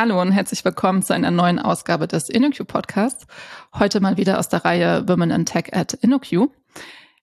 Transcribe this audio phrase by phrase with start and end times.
[0.00, 3.26] Hallo und herzlich willkommen zu einer neuen Ausgabe des InnoQ Podcasts.
[3.74, 6.50] Heute mal wieder aus der Reihe Women in Tech at InnoQ.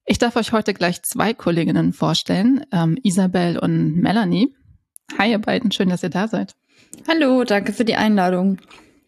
[0.05, 4.53] Ich darf euch heute gleich zwei Kolleginnen vorstellen, ähm, Isabel und Melanie.
[5.17, 6.57] Hi ihr beiden, schön, dass ihr da seid.
[7.07, 8.57] Hallo, danke für die Einladung.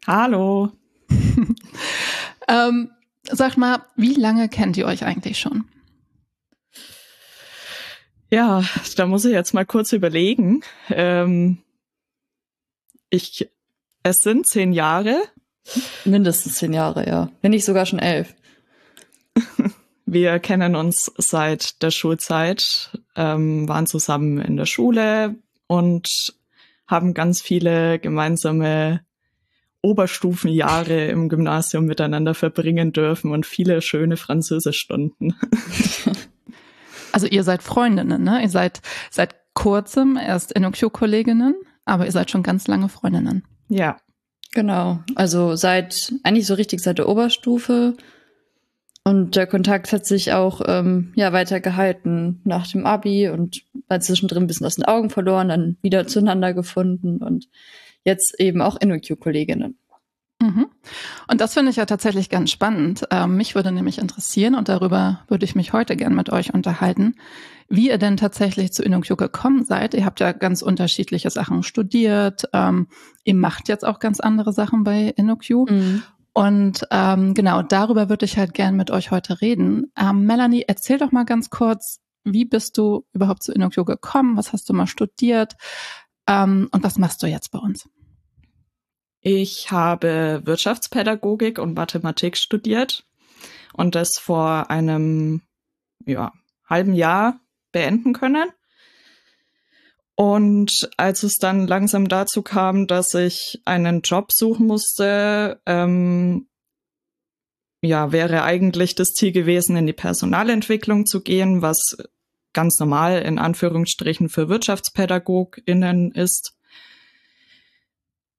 [0.07, 0.71] Hallo.
[2.47, 2.91] ähm,
[3.23, 5.65] sagt mal, wie lange kennt ihr euch eigentlich schon?
[8.31, 8.63] Ja,
[8.95, 10.61] da muss ich jetzt mal kurz überlegen.
[10.89, 11.57] Ähm,
[13.09, 13.49] ich,
[14.03, 15.21] es sind zehn Jahre.
[16.05, 17.29] Mindestens zehn Jahre, ja.
[17.41, 18.33] Wenn nicht sogar schon elf.
[20.05, 25.35] Wir kennen uns seit der Schulzeit, ähm, waren zusammen in der Schule
[25.67, 26.07] und
[26.87, 29.01] haben ganz viele gemeinsame
[29.81, 35.35] Oberstufenjahre im Gymnasium miteinander verbringen dürfen und viele schöne Französischstunden.
[37.13, 38.43] Also ihr seid Freundinnen, ne?
[38.43, 43.43] Ihr seid seit kurzem erst InnoQ-Kolleginnen, aber ihr seid schon ganz lange Freundinnen.
[43.69, 43.97] Ja.
[44.53, 44.99] Genau.
[45.15, 47.95] Also seit, eigentlich so richtig seit der Oberstufe.
[49.03, 54.01] Und der Kontakt hat sich auch ähm, ja weiter gehalten nach dem Abi und dann
[54.01, 57.47] zwischendrin ein bisschen aus den Augen verloren, dann wieder zueinander gefunden und
[58.03, 59.77] jetzt eben auch InnoQ-Kolleginnen.
[60.41, 60.67] Mhm.
[61.27, 63.05] Und das finde ich ja tatsächlich ganz spannend.
[63.09, 67.15] Ähm, mich würde nämlich interessieren und darüber würde ich mich heute gern mit euch unterhalten,
[67.69, 69.93] wie ihr denn tatsächlich zu InnoQ gekommen seid.
[69.93, 72.43] Ihr habt ja ganz unterschiedliche Sachen studiert.
[72.53, 72.87] Ähm,
[73.23, 75.69] ihr macht jetzt auch ganz andere Sachen bei InnoQ.
[75.69, 76.03] Mhm.
[76.33, 79.91] Und ähm, genau darüber würde ich halt gern mit euch heute reden.
[79.97, 84.37] Ähm, Melanie, erzähl doch mal ganz kurz, wie bist du überhaupt zu InnoQ gekommen?
[84.37, 85.55] Was hast du mal studiert?
[86.27, 87.89] Ähm, und was machst du jetzt bei uns?
[89.19, 93.05] Ich habe Wirtschaftspädagogik und Mathematik studiert
[93.73, 95.41] und das vor einem
[96.05, 96.31] ja,
[96.69, 97.39] halben Jahr
[97.77, 98.49] beenden können.
[100.15, 106.47] Und als es dann langsam dazu kam, dass ich einen Job suchen musste, ähm,
[107.81, 111.97] ja, wäre eigentlich das Ziel gewesen, in die Personalentwicklung zu gehen, was
[112.51, 116.57] ganz normal in Anführungsstrichen für WirtschaftspädagogInnen ist.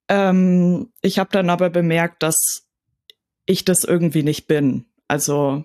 [0.09, 2.66] Ähm, ich habe dann aber bemerkt, dass
[3.47, 4.87] ich das irgendwie nicht bin.
[5.06, 5.65] Also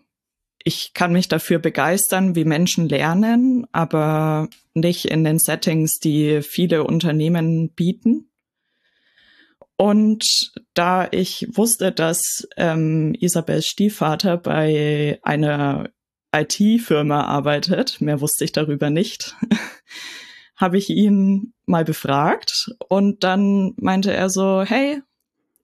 [0.64, 6.84] ich kann mich dafür begeistern, wie Menschen lernen, aber nicht in den Settings, die viele
[6.86, 8.30] Unternehmen bieten.
[9.76, 15.90] Und da ich wusste, dass ähm, Isabels Stiefvater bei einer
[16.34, 19.36] IT-Firma arbeitet, mehr wusste ich darüber nicht,
[20.56, 25.02] habe ich ihn mal befragt und dann meinte er so, hey,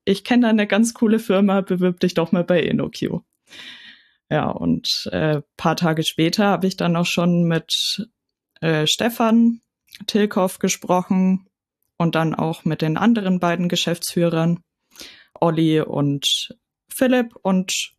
[0.04, 3.22] ich kenne eine ganz coole Firma, bewirb dich doch mal bei InnoQ.
[4.30, 8.08] Ja, und äh, paar Tage später habe ich dann auch schon mit
[8.62, 9.62] äh, Stefan
[10.06, 11.48] Tilkoff gesprochen
[11.98, 14.60] und dann auch mit den anderen beiden Geschäftsführern,
[15.40, 16.56] Olli und
[16.88, 17.94] Philipp und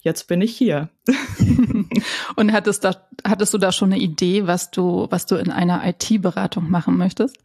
[0.00, 0.90] jetzt bin ich hier.
[2.36, 5.86] und hattest, da, hattest du da schon eine Idee, was du, was du in einer
[5.86, 7.38] IT-Beratung machen möchtest?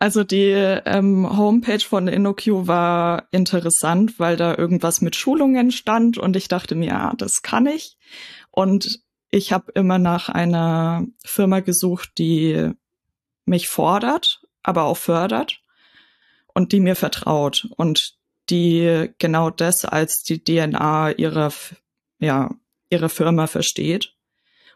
[0.00, 6.36] Also die ähm, Homepage von InnoQ war interessant, weil da irgendwas mit Schulungen stand und
[6.36, 7.98] ich dachte mir, ja, das kann ich.
[8.50, 9.00] Und
[9.30, 12.70] ich habe immer nach einer Firma gesucht, die
[13.44, 15.60] mich fordert, aber auch fördert
[16.54, 17.68] und die mir vertraut.
[17.76, 18.18] Und
[18.50, 21.52] die genau das als die DNA ihrer,
[22.18, 22.50] ja,
[22.88, 24.14] ihrer Firma versteht.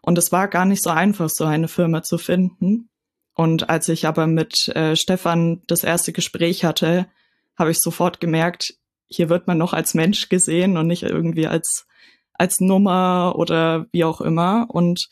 [0.02, 2.90] Und es war gar nicht so einfach, so eine Firma zu finden.
[3.34, 7.06] Und als ich aber mit äh, Stefan das erste Gespräch hatte,
[7.58, 8.74] habe ich sofort gemerkt,
[9.06, 11.86] hier wird man noch als Mensch gesehen und nicht irgendwie als,
[12.32, 14.66] als Nummer oder wie auch immer.
[14.68, 15.08] Und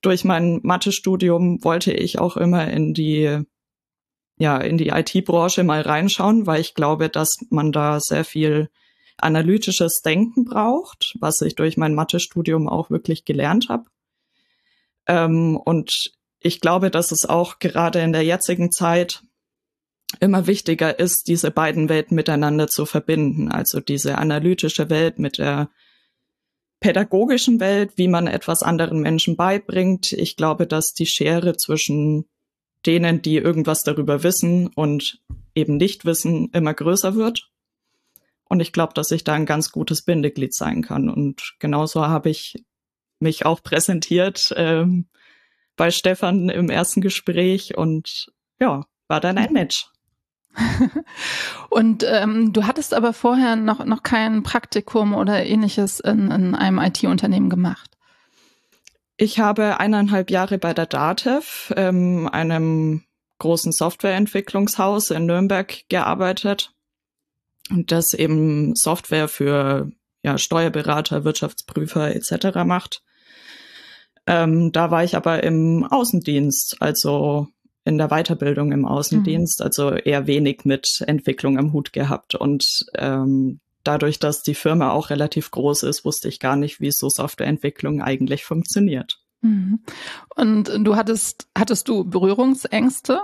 [0.00, 3.44] durch mein Mathestudium wollte ich auch immer in die
[4.38, 8.70] ja, in die IT-Branche mal reinschauen, weil ich glaube, dass man da sehr viel
[9.16, 13.84] analytisches Denken braucht, was ich durch mein Mathestudium auch wirklich gelernt habe.
[15.06, 19.22] Ähm, und ich glaube, dass es auch gerade in der jetzigen Zeit
[20.20, 23.50] immer wichtiger ist, diese beiden Welten miteinander zu verbinden.
[23.50, 25.70] Also diese analytische Welt mit der
[26.80, 30.12] pädagogischen Welt, wie man etwas anderen Menschen beibringt.
[30.12, 32.26] Ich glaube, dass die Schere zwischen
[32.84, 35.22] denen, die irgendwas darüber wissen und
[35.54, 37.50] eben nicht wissen, immer größer wird.
[38.44, 41.08] Und ich glaube, dass ich da ein ganz gutes Bindeglied sein kann.
[41.08, 42.64] Und genauso habe ich
[43.20, 45.06] mich auch präsentiert ähm,
[45.76, 48.30] bei Stefan im ersten Gespräch und
[48.60, 49.88] ja, war dann ein Match.
[51.70, 56.78] und ähm, du hattest aber vorher noch, noch kein Praktikum oder ähnliches in, in einem
[56.78, 57.96] IT-Unternehmen gemacht.
[59.16, 63.04] Ich habe eineinhalb Jahre bei der DATEV, ähm, einem
[63.38, 66.72] großen Softwareentwicklungshaus in Nürnberg gearbeitet
[67.70, 69.90] und das eben Software für
[70.22, 72.64] ja, Steuerberater, Wirtschaftsprüfer etc.
[72.64, 73.02] macht.
[74.26, 77.48] Ähm, da war ich aber im Außendienst, also
[77.84, 79.66] in der Weiterbildung im Außendienst, mhm.
[79.66, 82.34] also eher wenig mit Entwicklung am Hut gehabt.
[82.34, 82.64] Und
[82.94, 87.08] ähm, dadurch, dass die Firma auch relativ groß ist, wusste ich gar nicht, wie so
[87.08, 89.18] Softwareentwicklung eigentlich funktioniert.
[89.40, 89.80] Mhm.
[90.36, 93.20] Und du hattest, hattest du Berührungsängste,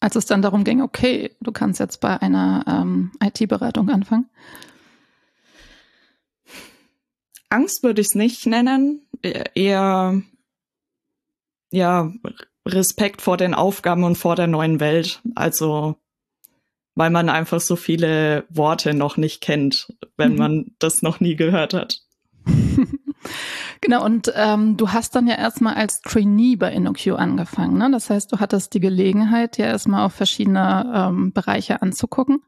[0.00, 4.28] als es dann darum ging, okay, du kannst jetzt bei einer ähm, IT-Beratung anfangen?
[7.48, 10.22] Angst würde ich es nicht nennen, eher
[11.70, 12.12] ja
[12.66, 15.20] Respekt vor den Aufgaben und vor der neuen Welt.
[15.34, 15.96] Also
[16.94, 20.38] weil man einfach so viele Worte noch nicht kennt, wenn mhm.
[20.38, 22.00] man das noch nie gehört hat.
[23.84, 27.78] genau, und ähm, du hast dann ja erstmal als Trainee bei InnoQ angefangen.
[27.78, 27.90] Ne?
[27.90, 32.42] Das heißt, du hattest die Gelegenheit, dir erstmal auf verschiedene ähm, Bereiche anzugucken,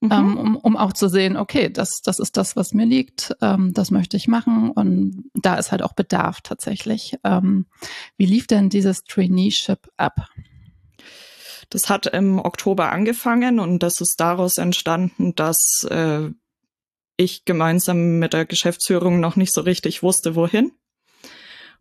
[0.00, 0.12] mhm.
[0.12, 3.72] ähm, um, um auch zu sehen, okay, das, das ist das, was mir liegt, ähm,
[3.74, 4.70] das möchte ich machen.
[4.70, 7.18] Und da ist halt auch Bedarf tatsächlich.
[7.22, 7.66] Ähm,
[8.16, 10.28] wie lief denn dieses Traineeship ab?
[11.68, 16.30] Das hat im Oktober angefangen und das ist daraus entstanden, dass äh,
[17.20, 20.72] ich gemeinsam mit der Geschäftsführung noch nicht so richtig wusste, wohin.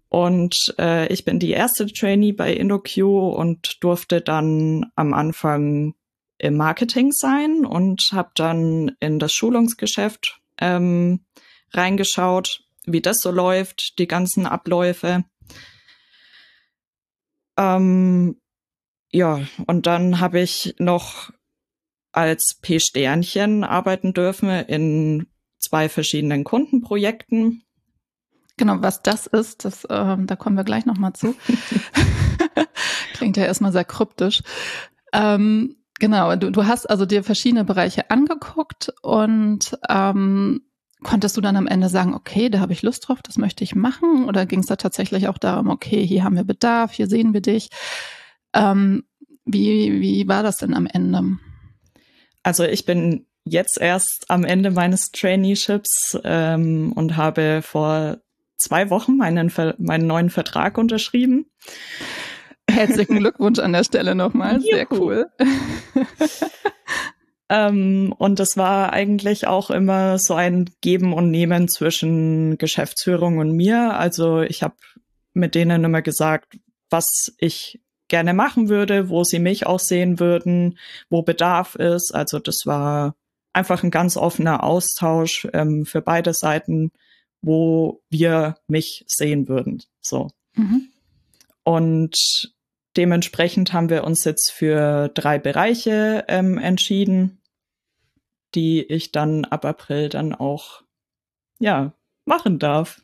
[0.09, 2.97] Und äh, ich bin die erste Trainee bei IndoQ
[3.37, 5.93] und durfte dann am Anfang
[6.39, 11.25] im Marketing sein und habe dann in das Schulungsgeschäft ähm,
[11.71, 15.23] reingeschaut, wie das so läuft, die ganzen Abläufe.
[17.57, 18.41] Ähm,
[19.11, 21.31] ja, und dann habe ich noch
[22.11, 25.27] als P-Sternchen arbeiten dürfen in
[25.59, 27.63] zwei verschiedenen Kundenprojekten.
[28.57, 31.35] Genau, was das ist, das, äh, da kommen wir gleich nochmal zu.
[33.13, 34.41] Klingt ja erstmal sehr kryptisch.
[35.13, 40.61] Ähm, genau, du, du hast also dir verschiedene Bereiche angeguckt und ähm,
[41.03, 43.75] konntest du dann am Ende sagen, okay, da habe ich Lust drauf, das möchte ich
[43.75, 44.25] machen?
[44.25, 47.41] Oder ging es da tatsächlich auch darum, okay, hier haben wir Bedarf, hier sehen wir
[47.41, 47.69] dich?
[48.53, 49.03] Ähm,
[49.45, 51.37] wie, wie war das denn am Ende?
[52.49, 58.17] Also ich bin jetzt erst am Ende meines Traineeships ähm, und habe vor
[58.57, 61.45] zwei Wochen meinen, meinen neuen Vertrag unterschrieben.
[62.67, 64.61] Herzlichen Glückwunsch an der Stelle nochmal.
[64.61, 65.27] Sehr cool.
[67.49, 73.51] ähm, und es war eigentlich auch immer so ein Geben und Nehmen zwischen Geschäftsführung und
[73.51, 73.93] mir.
[73.93, 74.73] Also ich habe
[75.33, 76.57] mit denen immer gesagt,
[76.89, 80.77] was ich gerne machen würde, wo sie mich auch sehen würden,
[81.09, 82.13] wo Bedarf ist.
[82.13, 83.15] Also das war
[83.53, 86.91] einfach ein ganz offener Austausch ähm, für beide Seiten,
[87.41, 89.81] wo wir mich sehen würden.
[90.01, 90.29] So.
[90.55, 90.89] Mhm.
[91.63, 92.17] Und
[92.97, 97.39] dementsprechend haben wir uns jetzt für drei Bereiche ähm, entschieden,
[98.55, 100.83] die ich dann ab April dann auch
[101.59, 101.93] ja
[102.25, 103.01] machen darf.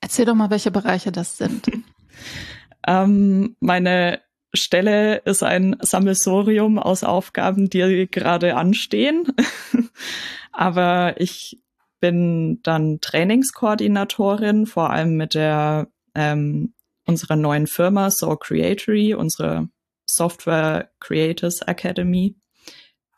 [0.00, 1.70] Erzähl doch mal, welche Bereiche das sind.
[2.86, 4.20] Ähm, meine
[4.54, 9.26] Stelle ist ein Sammelsorium aus Aufgaben, die gerade anstehen.
[10.52, 11.60] Aber ich
[12.00, 16.74] bin dann Trainingskoordinatorin, vor allem mit der ähm,
[17.06, 19.68] unserer neuen Firma So Creatory, unsere
[20.06, 22.36] Software Creators Academy,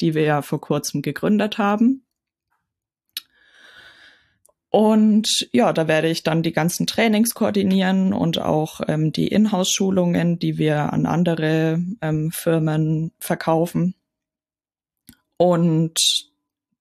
[0.01, 2.04] die wir ja vor kurzem gegründet haben.
[4.75, 10.41] Und ja, da werde ich dann die ganzen Trainings koordinieren und auch ähm, die Inhouse-Schulungen,
[10.41, 13.95] die wir an andere ähm, Firmen verkaufen.
[15.37, 16.01] Und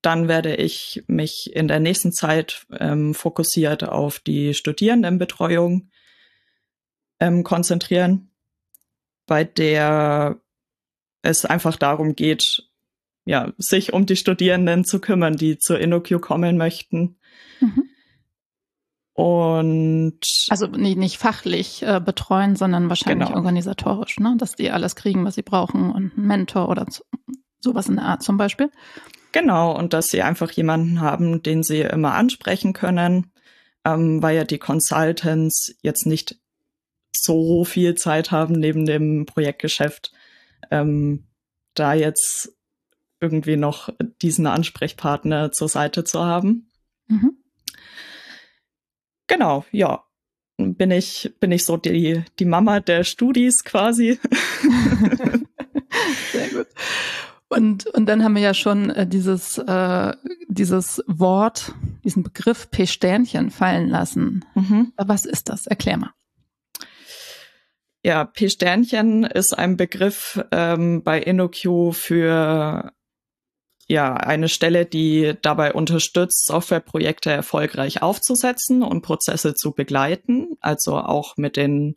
[0.02, 5.92] dann werde ich mich in der nächsten Zeit ähm, fokussiert auf die Studierendenbetreuung
[7.20, 8.32] ähm, konzentrieren,
[9.28, 10.42] bei der
[11.22, 12.73] es einfach darum geht,
[13.26, 17.18] ja, sich um die Studierenden zu kümmern, die zur InnoQ kommen möchten
[17.64, 17.90] Mhm.
[19.16, 23.38] Und also nicht, nicht fachlich äh, betreuen, sondern wahrscheinlich genau.
[23.38, 24.36] organisatorisch, ne?
[24.40, 26.88] dass die alles kriegen, was sie brauchen und einen Mentor oder
[27.60, 28.72] sowas in der Art zum Beispiel.
[29.32, 33.32] Genau, und dass sie einfach jemanden haben, den sie immer ansprechen können,
[33.86, 36.40] ähm, weil ja die Consultants jetzt nicht
[37.16, 40.12] so viel Zeit haben neben dem Projektgeschäft,
[40.72, 41.28] ähm,
[41.76, 42.52] da jetzt
[43.24, 43.90] irgendwie noch
[44.22, 46.70] diesen Ansprechpartner zur Seite zu haben.
[47.08, 47.38] Mhm.
[49.28, 50.04] Genau, ja.
[50.58, 54.20] Bin ich, bin ich so die, die Mama der Studis quasi.
[56.32, 56.68] Sehr gut.
[57.48, 60.14] Und, und dann haben wir ja schon äh, dieses, äh,
[60.48, 64.46] dieses Wort, diesen Begriff P-Sternchen fallen lassen.
[64.54, 64.94] Mhm.
[64.98, 65.66] Was ist das?
[65.66, 66.14] Erklär mal.
[68.04, 72.92] Ja, P-Sternchen ist ein Begriff ähm, bei InnoQ für
[73.88, 81.38] ja eine Stelle, die dabei unterstützt, Softwareprojekte erfolgreich aufzusetzen und Prozesse zu begleiten, also auch
[81.38, 81.96] mit den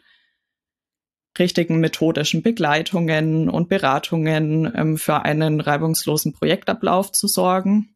[1.39, 7.95] richtigen methodischen Begleitungen und Beratungen ähm, für einen reibungslosen Projektablauf zu sorgen.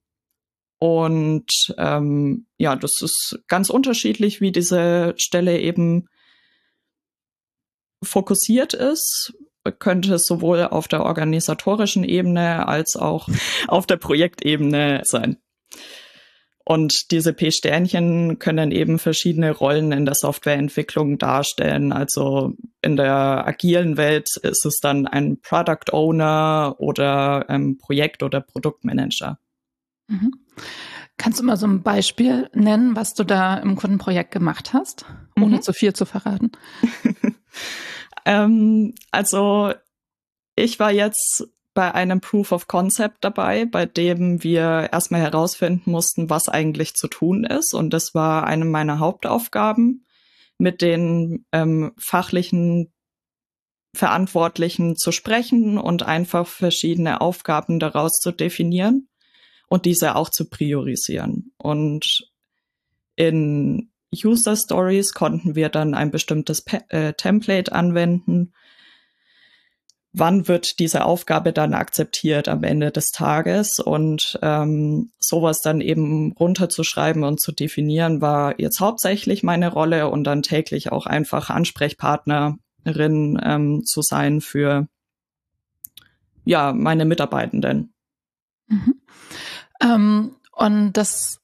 [0.78, 6.08] Und ähm, ja, das ist ganz unterschiedlich, wie diese Stelle eben
[8.02, 9.34] fokussiert ist.
[9.78, 13.28] Könnte es sowohl auf der organisatorischen Ebene als auch
[13.68, 15.36] auf der Projektebene sein.
[16.64, 21.92] Und diese P-Sternchen können eben verschiedene Rollen in der Softwareentwicklung darstellen.
[21.92, 28.40] Also in der agilen Welt ist es dann ein Product Owner oder ähm, Projekt- oder
[28.40, 29.38] Produktmanager.
[30.06, 30.32] Mhm.
[31.16, 35.56] Kannst du mal so ein Beispiel nennen, was du da im Kundenprojekt gemacht hast, ohne
[35.56, 35.62] mhm.
[35.62, 36.52] zu viel zu verraten?
[38.24, 39.72] ähm, also
[40.56, 46.28] ich war jetzt bei einem Proof of Concept dabei, bei dem wir erstmal herausfinden mussten,
[46.28, 47.74] was eigentlich zu tun ist.
[47.74, 50.04] Und das war eine meiner Hauptaufgaben,
[50.58, 52.92] mit den ähm, fachlichen
[53.94, 59.08] Verantwortlichen zu sprechen und einfach verschiedene Aufgaben daraus zu definieren
[59.68, 61.52] und diese auch zu priorisieren.
[61.56, 62.30] Und
[63.16, 68.52] in User Stories konnten wir dann ein bestimmtes Pe äh, Template anwenden,
[70.12, 76.32] wann wird diese Aufgabe dann akzeptiert am Ende des Tages und ähm, sowas dann eben
[76.32, 82.58] runterzuschreiben und zu definieren war jetzt hauptsächlich meine Rolle und dann täglich auch einfach Ansprechpartnerin
[83.42, 84.88] ähm, zu sein für
[86.44, 87.94] ja meine Mitarbeitenden.
[88.66, 88.94] Mhm.
[89.80, 91.39] Ähm, und das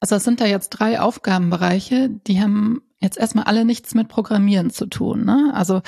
[0.00, 4.70] also es sind da jetzt drei Aufgabenbereiche, die haben jetzt erstmal alle nichts mit Programmieren
[4.70, 5.24] zu tun.
[5.24, 5.52] Ne?
[5.54, 5.82] Also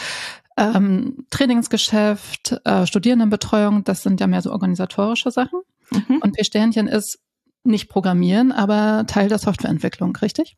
[0.57, 5.61] ähm, Trainingsgeschäft, äh, Studierendenbetreuung, das sind ja mehr so organisatorische Sachen.
[5.91, 6.19] Mhm.
[6.23, 7.21] Und P-Sternchen ist
[7.65, 10.57] nicht Programmieren, aber Teil der Softwareentwicklung, richtig?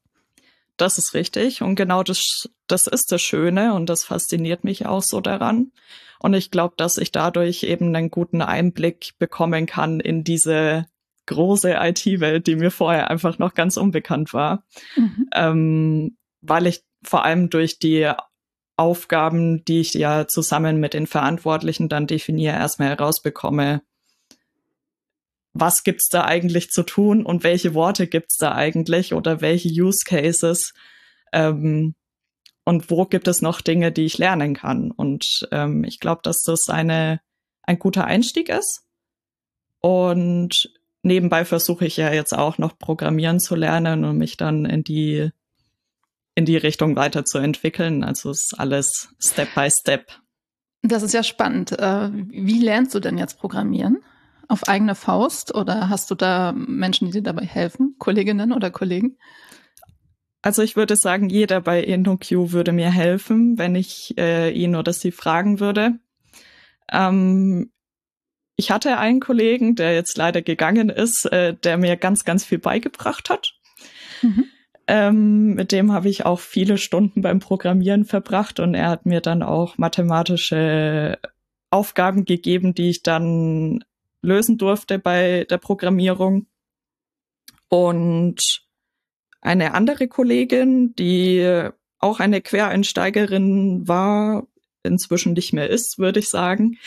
[0.76, 1.60] Das ist richtig.
[1.60, 5.72] Und genau das, das ist das Schöne und das fasziniert mich auch so daran.
[6.18, 10.86] Und ich glaube, dass ich dadurch eben einen guten Einblick bekommen kann in diese
[11.30, 14.64] große IT-Welt, die mir vorher einfach noch ganz unbekannt war.
[14.96, 15.28] Mhm.
[15.34, 18.10] Ähm, weil ich vor allem durch die
[18.76, 23.82] Aufgaben, die ich ja zusammen mit den Verantwortlichen dann definiere, erstmal herausbekomme,
[25.52, 30.04] was gibt's da eigentlich zu tun und welche Worte gibt's da eigentlich oder welche Use
[30.04, 30.72] Cases
[31.32, 31.94] ähm,
[32.64, 34.90] und wo gibt es noch Dinge, die ich lernen kann.
[34.90, 37.20] Und ähm, ich glaube, dass das eine,
[37.62, 38.84] ein guter Einstieg ist.
[39.80, 40.70] Und
[41.02, 45.30] nebenbei versuche ich ja jetzt auch noch Programmieren zu lernen und mich dann in die
[46.34, 48.04] in die Richtung weiterzuentwickeln.
[48.04, 50.06] Also ist alles Step by Step.
[50.82, 51.78] Das ist ja spannend.
[51.78, 53.98] Äh, wie lernst du denn jetzt Programmieren?
[54.48, 57.94] Auf eigene Faust oder hast du da Menschen, die dir dabei helfen?
[57.98, 59.16] Kolleginnen oder Kollegen?
[60.42, 64.92] Also ich würde sagen, jeder bei InnoQ würde mir helfen, wenn ich äh, ihn oder
[64.92, 65.98] sie fragen würde.
[66.90, 67.70] Ähm,
[68.60, 72.58] ich hatte einen Kollegen, der jetzt leider gegangen ist, äh, der mir ganz, ganz viel
[72.58, 73.54] beigebracht hat.
[74.20, 74.44] Mhm.
[74.86, 79.22] Ähm, mit dem habe ich auch viele Stunden beim Programmieren verbracht und er hat mir
[79.22, 81.18] dann auch mathematische
[81.70, 83.82] Aufgaben gegeben, die ich dann
[84.20, 86.46] lösen durfte bei der Programmierung.
[87.70, 88.42] Und
[89.40, 94.46] eine andere Kollegin, die auch eine Quereinsteigerin war,
[94.82, 96.78] inzwischen nicht mehr ist, würde ich sagen,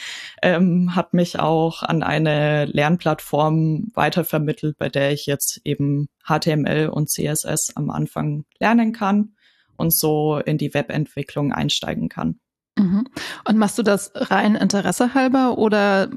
[0.41, 7.09] ähm, hat mich auch an eine Lernplattform weitervermittelt, bei der ich jetzt eben HTML und
[7.09, 9.33] CSS am Anfang lernen kann
[9.75, 12.39] und so in die Webentwicklung einsteigen kann.
[12.77, 13.07] Mhm.
[13.47, 16.09] Und machst du das rein Interesse halber oder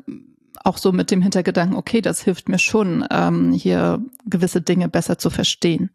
[0.64, 5.18] auch so mit dem Hintergedanken, okay, das hilft mir schon, ähm, hier gewisse Dinge besser
[5.18, 5.90] zu verstehen?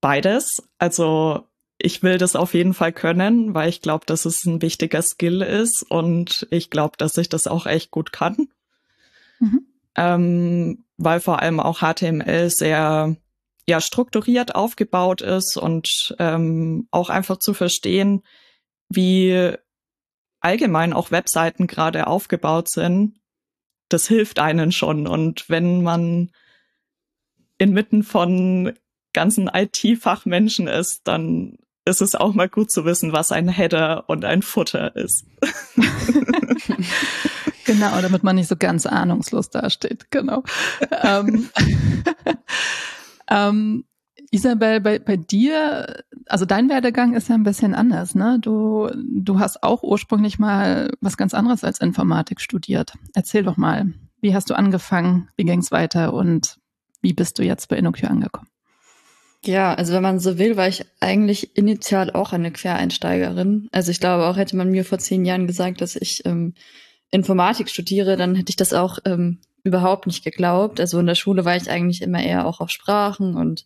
[0.00, 0.62] Beides.
[0.78, 5.00] Also ich will das auf jeden Fall können, weil ich glaube, dass es ein wichtiger
[5.02, 8.48] Skill ist und ich glaube, dass ich das auch echt gut kann.
[9.38, 9.66] Mhm.
[9.94, 13.16] Ähm, weil vor allem auch HTML sehr
[13.68, 18.22] ja strukturiert aufgebaut ist und ähm, auch einfach zu verstehen,
[18.88, 19.52] wie
[20.40, 23.20] allgemein auch Webseiten gerade aufgebaut sind,
[23.88, 25.06] das hilft einen schon.
[25.06, 26.30] Und wenn man
[27.58, 28.72] inmitten von
[29.12, 31.58] ganzen IT-Fachmenschen ist, dann
[31.88, 35.24] ist es auch mal gut zu wissen, was ein Header und ein Footer ist.
[37.64, 40.10] genau, damit man nicht so ganz ahnungslos dasteht.
[40.10, 40.44] Genau.
[41.02, 41.48] ähm,
[43.30, 43.84] ähm,
[44.30, 48.38] Isabel, bei, bei dir also dein Werdegang ist ja ein bisschen anders, ne?
[48.40, 52.92] Du, du hast auch ursprünglich mal was ganz anderes als Informatik studiert.
[53.14, 56.58] Erzähl doch mal, wie hast du angefangen, wie ging es weiter und
[57.00, 58.47] wie bist du jetzt bei InnoQ angekommen?
[59.44, 63.68] Ja, also wenn man so will, war ich eigentlich initial auch eine Quereinsteigerin.
[63.70, 66.54] Also ich glaube auch, hätte man mir vor zehn Jahren gesagt, dass ich ähm,
[67.10, 70.80] Informatik studiere, dann hätte ich das auch ähm, überhaupt nicht geglaubt.
[70.80, 73.64] Also in der Schule war ich eigentlich immer eher auch auf Sprachen und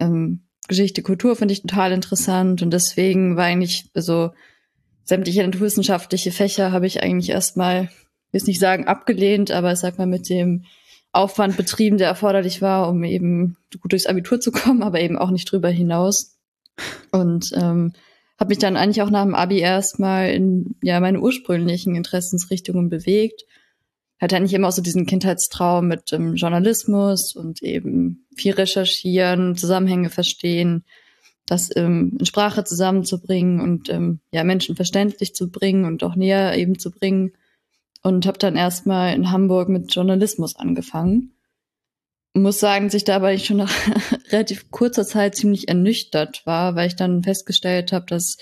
[0.00, 4.30] ähm, Geschichte, Kultur finde ich total interessant und deswegen war eigentlich, also
[5.04, 7.90] sämtliche naturwissenschaftliche Fächer habe ich eigentlich erstmal,
[8.32, 10.64] will nicht sagen abgelehnt, aber ich sag mal mit dem
[11.16, 15.30] Aufwand betrieben, der erforderlich war, um eben gut durchs Abitur zu kommen, aber eben auch
[15.30, 16.38] nicht drüber hinaus.
[17.10, 17.92] Und ähm,
[18.38, 23.44] habe mich dann eigentlich auch nach dem Abi erstmal in ja meine ursprünglichen Interessensrichtungen bewegt
[24.18, 30.10] hatte eigentlich immer auch so diesen Kindheitstraum mit ähm, Journalismus und eben viel recherchieren, Zusammenhänge
[30.10, 30.84] verstehen,
[31.46, 36.56] das ähm, in Sprache zusammenzubringen und ähm, ja Menschen verständlich zu bringen und auch näher
[36.56, 37.32] eben zu bringen.
[38.06, 41.32] Und habe dann erstmal in Hamburg mit Journalismus angefangen.
[42.34, 43.72] Muss sagen, dass ich da aber schon nach
[44.30, 48.36] relativ kurzer Zeit ziemlich ernüchtert war, weil ich dann festgestellt habe, dass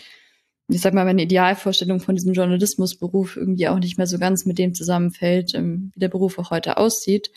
[0.69, 4.59] ich sag mal, meine Idealvorstellung von diesem Journalismusberuf irgendwie auch nicht mehr so ganz mit
[4.59, 7.31] dem zusammenfällt, ähm, wie der Beruf auch heute aussieht.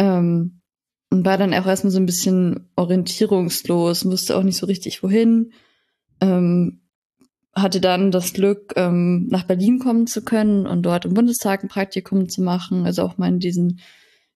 [0.00, 0.60] Ähm,
[1.12, 5.52] und war dann auch erstmal so ein bisschen orientierungslos, wusste auch nicht so richtig wohin.
[6.20, 6.80] Ähm,
[7.56, 11.68] hatte dann das Glück, ähm, nach Berlin kommen zu können und dort im Bundestag ein
[11.68, 13.80] Praktikum zu machen, also auch mal in diesen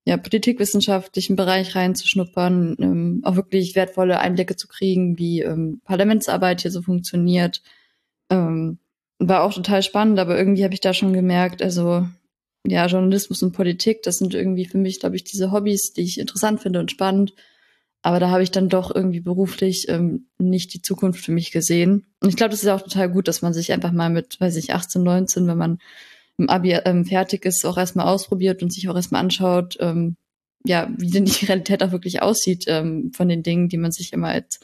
[0.04, 6.70] ja, politikwissenschaftlichen Bereich reinzuschnuppern, ähm, auch wirklich wertvolle Einblicke zu kriegen, wie ähm, Parlamentsarbeit hier
[6.70, 7.62] so funktioniert,
[8.30, 8.78] ähm,
[9.18, 12.06] war auch total spannend, aber irgendwie habe ich da schon gemerkt, also
[12.66, 16.18] ja, Journalismus und Politik, das sind irgendwie für mich, glaube ich, diese Hobbys, die ich
[16.18, 17.34] interessant finde und spannend.
[18.08, 22.06] Aber da habe ich dann doch irgendwie beruflich ähm, nicht die Zukunft für mich gesehen.
[22.22, 24.56] Und ich glaube, das ist auch total gut, dass man sich einfach mal mit, weiß
[24.56, 25.78] ich, 18, 19, wenn man
[26.38, 30.16] im Abi ähm, fertig ist, auch erstmal ausprobiert und sich auch erstmal anschaut, ähm,
[30.64, 34.14] ja, wie denn die Realität auch wirklich aussieht ähm, von den Dingen, die man sich
[34.14, 34.58] immer als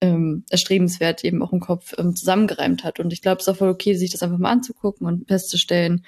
[0.00, 2.98] ähm, erstrebenswert eben auch im Kopf ähm, zusammengereimt hat.
[2.98, 6.04] Und ich glaube, es ist auch voll okay, sich das einfach mal anzugucken und festzustellen,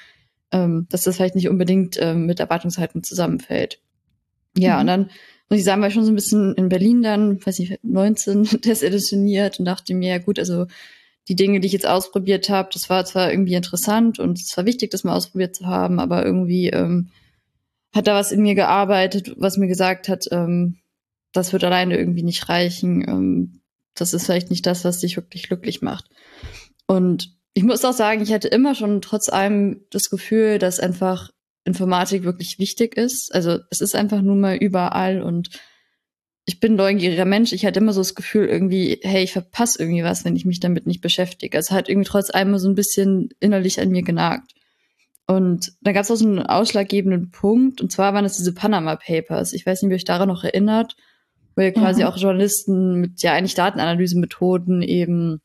[0.50, 3.80] ähm, dass das vielleicht nicht unbedingt ähm, mit Erwartungshaltung zusammenfällt.
[4.58, 4.80] Ja, mhm.
[4.80, 5.10] und dann
[5.52, 9.58] muss ich sagen, ich schon so ein bisschen in Berlin dann, weiß nicht, 19 desillusioniert
[9.58, 10.66] und dachte mir, ja gut, also
[11.28, 14.64] die Dinge, die ich jetzt ausprobiert habe, das war zwar irgendwie interessant und es war
[14.64, 17.10] wichtig, das mal ausprobiert zu haben, aber irgendwie ähm,
[17.94, 20.78] hat da was in mir gearbeitet, was mir gesagt hat, ähm,
[21.34, 23.06] das wird alleine irgendwie nicht reichen.
[23.06, 23.60] Ähm,
[23.94, 26.06] das ist vielleicht nicht das, was dich wirklich glücklich macht.
[26.86, 31.30] Und ich muss auch sagen, ich hatte immer schon trotz allem das Gefühl, dass einfach
[31.64, 33.34] Informatik wirklich wichtig ist.
[33.34, 35.50] Also es ist einfach nun mal überall und
[36.44, 37.52] ich bin neugieriger Mensch.
[37.52, 40.58] Ich hatte immer so das Gefühl irgendwie, hey, ich verpasse irgendwie was, wenn ich mich
[40.58, 41.56] damit nicht beschäftige.
[41.56, 44.52] Es hat irgendwie trotz allem so ein bisschen innerlich an mir genagt.
[45.28, 48.96] Und da gab es auch so einen ausschlaggebenden Punkt, und zwar waren es diese Panama
[48.96, 49.52] Papers.
[49.52, 50.96] Ich weiß nicht, ob ihr euch daran noch erinnert
[51.56, 52.08] wo ja quasi mhm.
[52.08, 55.40] auch Journalisten mit ja eigentlich Datenanalysemethoden eben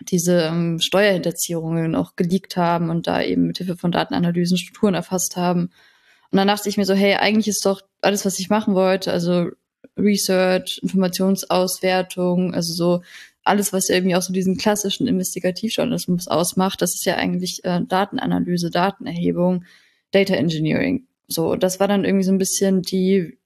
[0.00, 5.36] diese ähm, Steuerhinterziehungen auch geleakt haben und da eben mit Hilfe von Datenanalysen Strukturen erfasst
[5.36, 5.70] haben.
[6.30, 9.12] Und dann dachte ich mir so, hey, eigentlich ist doch alles, was ich machen wollte,
[9.12, 9.48] also
[9.96, 13.02] Research, Informationsauswertung, also so
[13.44, 18.70] alles, was irgendwie auch so diesen klassischen Investigativjournalismus ausmacht, das ist ja eigentlich äh, Datenanalyse,
[18.70, 19.64] Datenerhebung,
[20.10, 21.06] Data Engineering.
[21.28, 23.38] So, das war dann irgendwie so ein bisschen die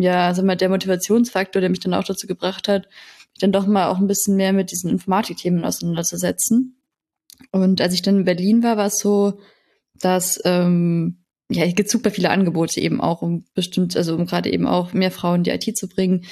[0.00, 2.88] ja, sag mal, der Motivationsfaktor, der mich dann auch dazu gebracht hat,
[3.38, 6.80] dann doch mal auch ein bisschen mehr mit diesen Informatikthemen auseinanderzusetzen.
[7.52, 9.38] Und als ich dann in Berlin war, war es so,
[9.94, 14.52] dass ähm, ja, es gibt super viele Angebote eben auch, um bestimmt, also um gerade
[14.52, 16.24] eben auch mehr Frauen in die IT zu bringen,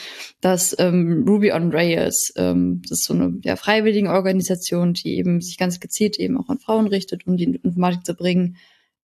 [0.43, 5.41] dass ähm, Ruby on Rails, ähm, das ist so eine ja, freiwillige Organisation, die eben
[5.41, 8.57] sich ganz gezielt eben auch an Frauen richtet, um die Informatik zu bringen.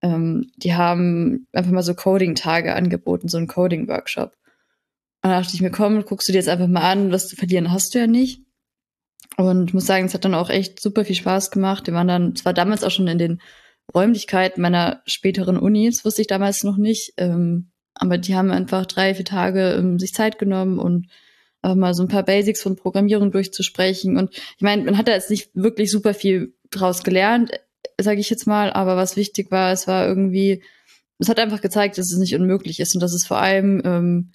[0.03, 4.37] Ähm, die haben einfach mal so Coding-Tage angeboten, so einen Coding-Workshop.
[5.23, 7.71] Und dachte ich mir, komm, guckst du dir jetzt einfach mal an, was zu verlieren
[7.71, 8.43] hast du ja nicht.
[9.37, 11.87] Und muss sagen, es hat dann auch echt super viel Spaß gemacht.
[11.87, 13.41] Wir waren dann zwar damals auch schon in den
[13.95, 18.87] Räumlichkeiten meiner späteren Uni, das wusste ich damals noch nicht, ähm, aber die haben einfach
[18.87, 21.09] drei, vier Tage ähm, sich Zeit genommen und
[21.61, 24.17] einfach mal so ein paar Basics von Programmierung durchzusprechen.
[24.17, 27.51] Und ich meine, man hat da jetzt nicht wirklich super viel draus gelernt,
[28.01, 30.63] sage ich jetzt mal, aber was wichtig war, es war irgendwie,
[31.19, 34.33] es hat einfach gezeigt, dass es nicht unmöglich ist und dass es vor allem ähm,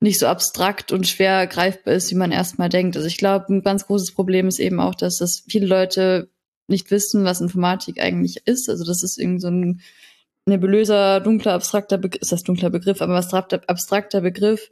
[0.00, 2.96] nicht so abstrakt und schwer greifbar ist, wie man erstmal denkt.
[2.96, 6.30] Also ich glaube, ein ganz großes Problem ist eben auch, dass das viele Leute
[6.68, 8.70] nicht wissen, was Informatik eigentlich ist.
[8.70, 9.80] Also das ist irgendwie so ein
[10.46, 14.70] nebulöser, dunkler, abstrakter Begriff, ist das dunkler Begriff, aber abstrakter, abstrakter Begriff,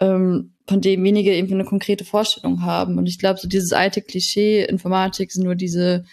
[0.00, 2.96] ähm, von dem wenige eben eine konkrete Vorstellung haben.
[2.96, 6.04] Und ich glaube, so dieses alte Klischee, Informatik sind nur diese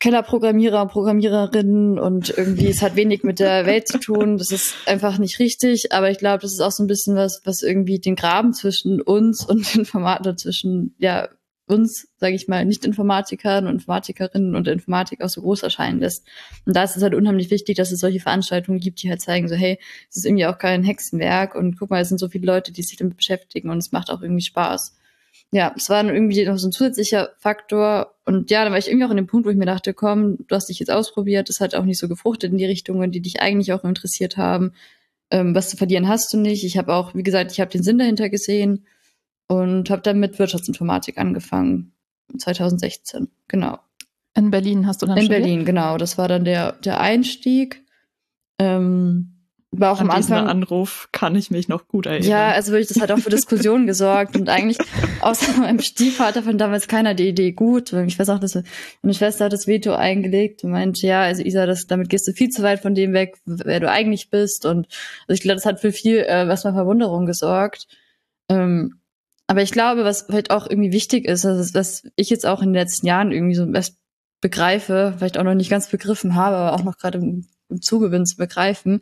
[0.00, 4.38] Kellerprogrammierer, Programmiererinnen und irgendwie es hat wenig mit der Welt zu tun.
[4.38, 5.92] Das ist einfach nicht richtig.
[5.92, 9.00] Aber ich glaube, das ist auch so ein bisschen was, was irgendwie den Graben zwischen
[9.00, 11.28] uns und Informatikern, zwischen ja
[11.66, 16.24] uns, sage ich mal, Nicht-Informatikern und Informatikerinnen und Informatik auch so groß erscheinen lässt.
[16.64, 19.48] Und da ist es halt unheimlich wichtig, dass es solche Veranstaltungen gibt, die halt zeigen,
[19.48, 22.46] so hey, es ist irgendwie auch kein Hexenwerk und guck mal, es sind so viele
[22.46, 24.97] Leute, die sich damit beschäftigen und es macht auch irgendwie Spaß
[25.50, 28.14] ja, es war irgendwie noch so ein zusätzlicher Faktor.
[28.26, 30.38] Und ja, dann war ich irgendwie auch in dem Punkt, wo ich mir dachte, komm,
[30.46, 33.22] du hast dich jetzt ausprobiert, das hat auch nicht so gefruchtet in die Richtungen, die
[33.22, 34.72] dich eigentlich auch interessiert haben.
[35.30, 36.64] Ähm, was zu verlieren hast du nicht.
[36.64, 38.86] Ich habe auch, wie gesagt, ich habe den Sinn dahinter gesehen
[39.46, 41.92] und habe dann mit Wirtschaftsinformatik angefangen.
[42.36, 43.78] 2016, genau.
[44.34, 45.42] In Berlin hast du dann In studiert?
[45.42, 45.96] Berlin, genau.
[45.96, 47.84] Das war dann der, der Einstieg.
[48.58, 49.37] Ähm,
[49.70, 50.46] war auch An am Anfang.
[50.46, 52.28] Anruf kann ich mich noch gut erinnern.
[52.28, 54.78] Ja, also wirklich, das hat auch für Diskussionen gesorgt und eigentlich
[55.20, 57.92] außer meinem Stiefvater fand damals keiner die Idee gut.
[57.92, 58.54] Ich weiß auch, dass
[59.02, 62.32] meine Schwester hat das Veto eingelegt und meinte, ja, also Isa, das, damit gehst du
[62.32, 64.86] viel zu weit von dem weg, wer du eigentlich bist und
[65.26, 67.88] also ich glaube, das hat für viel äh, was mal Verwunderung gesorgt.
[68.48, 69.00] Ähm,
[69.46, 72.68] aber ich glaube, was vielleicht auch irgendwie wichtig ist, also was ich jetzt auch in
[72.68, 73.96] den letzten Jahren irgendwie so erst
[74.40, 78.24] begreife, vielleicht auch noch nicht ganz begriffen habe, aber auch noch gerade im, im Zugewinn
[78.24, 79.00] zu begreifen,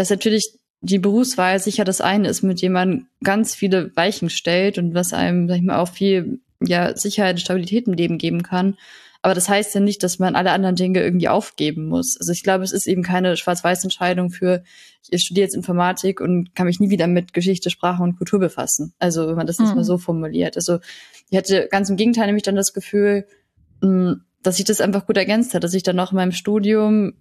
[0.00, 4.78] dass natürlich die Berufswahl sicher das eine ist, mit dem man ganz viele Weichen stellt
[4.78, 8.42] und was einem, sag ich mal, auch viel ja, Sicherheit und Stabilität im Leben geben
[8.42, 8.78] kann.
[9.20, 12.16] Aber das heißt ja nicht, dass man alle anderen Dinge irgendwie aufgeben muss.
[12.18, 14.62] Also ich glaube, es ist eben keine Schwarz-Weiß-Entscheidung für,
[15.10, 18.94] ich studiere jetzt Informatik und kann mich nie wieder mit Geschichte, Sprache und Kultur befassen.
[18.98, 19.84] Also wenn man das jetzt mal mhm.
[19.84, 20.56] so formuliert.
[20.56, 20.78] Also
[21.28, 23.26] ich hatte ganz im Gegenteil nämlich dann das Gefühl,
[23.82, 27.12] hm, dass sich das einfach gut ergänzt hat, dass ich dann auch in meinem Studium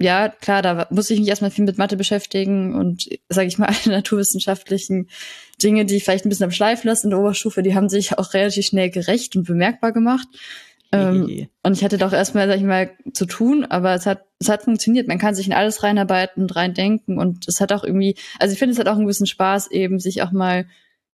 [0.00, 3.68] ja, klar, da muss ich mich erstmal viel mit Mathe beschäftigen und, sage ich mal,
[3.68, 5.08] alle naturwissenschaftlichen
[5.62, 8.18] Dinge, die ich vielleicht ein bisschen am Schleifen lassen in der Oberstufe, die haben sich
[8.18, 10.26] auch relativ schnell gerecht und bemerkbar gemacht.
[10.92, 14.48] Ähm, und ich hatte doch erstmal, sag ich mal, zu tun, aber es hat, es
[14.48, 15.08] hat funktioniert.
[15.08, 18.58] Man kann sich in alles reinarbeiten und reindenken und es hat auch irgendwie, also ich
[18.58, 20.66] finde, es hat auch einen gewissen Spaß, eben sich auch mal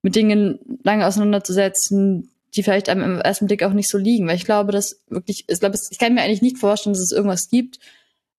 [0.03, 4.37] mit Dingen lange auseinanderzusetzen, die vielleicht einem im ersten Blick auch nicht so liegen, weil
[4.37, 7.49] ich glaube, dass wirklich, ich glaube, ich kann mir eigentlich nicht vorstellen, dass es irgendwas
[7.49, 7.79] gibt,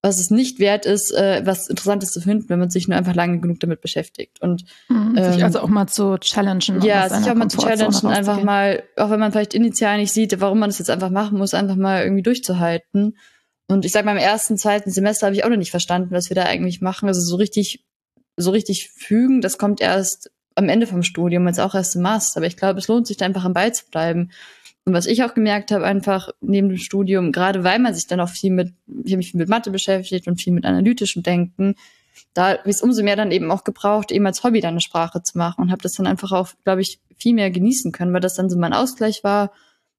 [0.01, 3.15] was es nicht wert ist, äh, was Interessantes zu finden, wenn man sich nur einfach
[3.15, 4.41] lange genug damit beschäftigt.
[4.41, 6.81] Und mhm, ähm, sich also auch mal zu challengen.
[6.81, 10.39] Ja, sich auch mal zu challengen, einfach mal, auch wenn man vielleicht initial nicht sieht,
[10.39, 13.17] warum man das jetzt einfach machen muss, einfach mal irgendwie durchzuhalten.
[13.67, 16.29] Und ich sag mal, im ersten, zweiten Semester habe ich auch noch nicht verstanden, was
[16.29, 17.07] wir da eigentlich machen.
[17.07, 17.85] Also so richtig,
[18.37, 22.39] so richtig fügen, das kommt erst am Ende vom Studium, jetzt auch erst im Master.
[22.39, 24.31] Aber ich glaube, es lohnt sich da einfach am Ball zu bleiben.
[24.89, 28.19] Und was ich auch gemerkt habe, einfach neben dem Studium, gerade weil man sich dann
[28.19, 31.75] auch viel mit, ich habe mich viel mit Mathe beschäftigt und viel mit analytischem Denken,
[32.33, 34.81] da habe ich es umso mehr dann eben auch gebraucht, eben als Hobby dann eine
[34.81, 38.11] Sprache zu machen und habe das dann einfach auch, glaube ich, viel mehr genießen können,
[38.13, 39.51] weil das dann so mein Ausgleich war.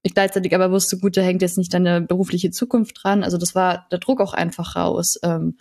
[0.02, 3.22] Ich gleichzeitig aber wusste, gut, da hängt jetzt nicht deine berufliche Zukunft dran.
[3.22, 5.20] Also das war der Druck auch einfach raus.
[5.22, 5.56] Ähm,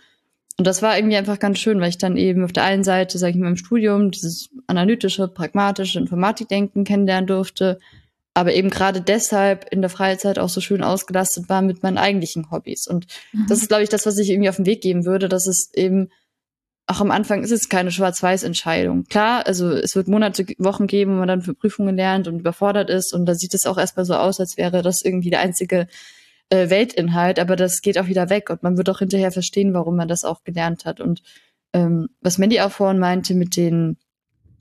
[0.58, 3.16] und das war irgendwie einfach ganz schön, weil ich dann eben auf der einen Seite,
[3.16, 7.78] sage ich mal, im Studium dieses analytische, pragmatische Informatikdenken kennenlernen durfte,
[8.40, 12.50] aber eben gerade deshalb in der Freizeit auch so schön ausgelastet war mit meinen eigentlichen
[12.50, 12.86] Hobbys.
[12.86, 13.44] Und mhm.
[13.50, 15.70] das ist, glaube ich, das, was ich irgendwie auf den Weg geben würde, dass es
[15.74, 16.08] eben
[16.86, 19.04] auch am Anfang ist es keine Schwarz-Weiß-Entscheidung.
[19.04, 22.88] Klar, also es wird Monate, Wochen geben, wo man dann für Prüfungen lernt und überfordert
[22.88, 25.86] ist und da sieht es auch erstmal so aus, als wäre das irgendwie der einzige
[26.48, 29.96] äh, Weltinhalt, aber das geht auch wieder weg und man wird auch hinterher verstehen, warum
[29.96, 30.98] man das auch gelernt hat.
[31.02, 31.22] Und
[31.74, 33.98] ähm, was Mandy auch vorhin meinte mit den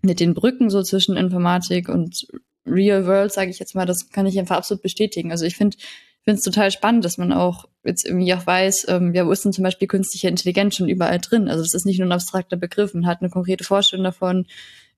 [0.01, 2.27] mit den Brücken so zwischen Informatik und
[2.65, 5.31] Real World, sage ich jetzt mal, das kann ich einfach absolut bestätigen.
[5.31, 5.77] Also ich finde
[6.23, 9.45] finde es total spannend, dass man auch jetzt irgendwie auch weiß, ähm, ja, wo ist
[9.45, 11.47] denn zum Beispiel künstliche Intelligenz schon überall drin?
[11.47, 14.45] Also das ist nicht nur ein abstrakter Begriff, man hat eine konkrete Vorstellung davon,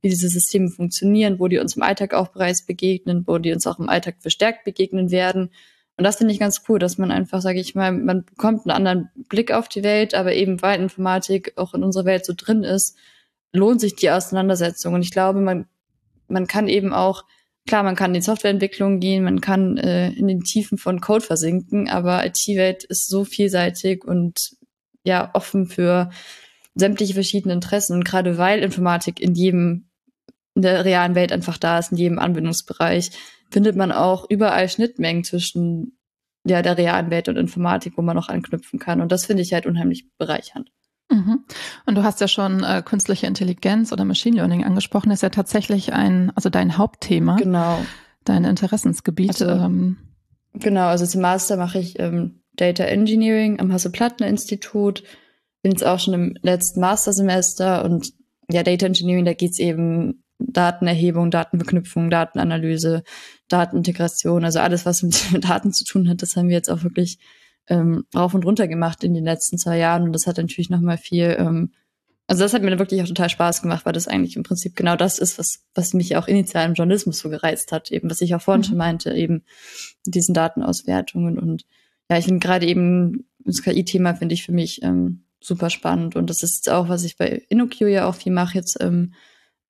[0.02, 3.68] wie diese Systeme funktionieren, wo die uns im Alltag auch bereits begegnen, wo die uns
[3.68, 5.52] auch im Alltag verstärkt begegnen werden.
[5.96, 8.76] Und das finde ich ganz cool, dass man einfach, sage ich mal, man bekommt einen
[8.76, 12.64] anderen Blick auf die Welt, aber eben weil Informatik auch in unserer Welt so drin
[12.64, 12.98] ist,
[13.54, 14.96] lohnt sich die Auseinandersetzung.
[14.96, 15.68] Und ich glaube, man,
[16.28, 17.24] man kann eben auch
[17.68, 21.26] klar, man kann in die Softwareentwicklung gehen, man kann äh, in den Tiefen von Code
[21.26, 24.40] versinken, aber IT-Welt ist so vielseitig und
[25.04, 26.10] ja offen für
[26.76, 27.94] sämtliche verschiedene Interessen.
[27.94, 29.88] Und gerade weil Informatik in jedem
[30.54, 33.12] in der realen Welt einfach da ist, in jedem Anwendungsbereich,
[33.50, 35.98] findet man auch überall Schnittmengen zwischen
[36.46, 39.02] ja, der realen Welt und Informatik, wo man noch anknüpfen kann.
[39.02, 40.72] Und das finde ich halt unheimlich bereichernd.
[41.12, 41.44] Mhm.
[41.86, 45.10] Und du hast ja schon äh, künstliche Intelligenz oder Machine Learning angesprochen.
[45.10, 47.36] Das ist ja tatsächlich ein, also dein Hauptthema.
[47.36, 47.80] Genau.
[48.24, 49.30] Dein Interessensgebiet.
[49.30, 49.98] Also, ähm.
[50.54, 55.04] Genau, also zum Master mache ich ähm, Data Engineering am Hasse-Plattner-Institut.
[55.62, 58.14] Bin jetzt auch schon im letzten Mastersemester und
[58.50, 63.04] ja, Data Engineering, da geht's eben Datenerhebung, Datenverknüpfung, Datenanalyse,
[63.48, 67.20] Datenintegration, also alles, was mit Daten zu tun hat, das haben wir jetzt auch wirklich
[67.68, 70.04] ähm, rauf und runter gemacht in den letzten zwei Jahren.
[70.04, 71.72] Und das hat natürlich nochmal viel, ähm,
[72.28, 74.96] also das hat mir wirklich auch total Spaß gemacht, weil das eigentlich im Prinzip genau
[74.96, 78.36] das ist, was, was mich auch initial im Journalismus so gereizt hat, eben, was ich
[78.36, 78.66] auch vorhin mhm.
[78.66, 79.44] schon meinte, eben
[80.06, 81.38] diesen Datenauswertungen.
[81.38, 81.66] Und
[82.10, 86.16] ja, ich finde gerade eben das KI-Thema finde ich für mich ähm, super spannend.
[86.16, 89.14] Und das ist auch, was ich bei InnoQ ja auch viel mache, jetzt ähm,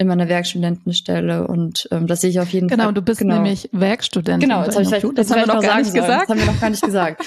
[0.02, 2.94] in meiner Werkstudentenstelle und ähm, das sehe ich auf jeden genau, Fall.
[2.94, 3.36] Genau, du bist genau.
[3.36, 4.50] nämlich Werkstudentin.
[4.50, 6.24] Genau, das, ich, das, das haben wir noch gar nicht gesagt.
[6.24, 7.26] Das haben wir noch gar nicht gesagt.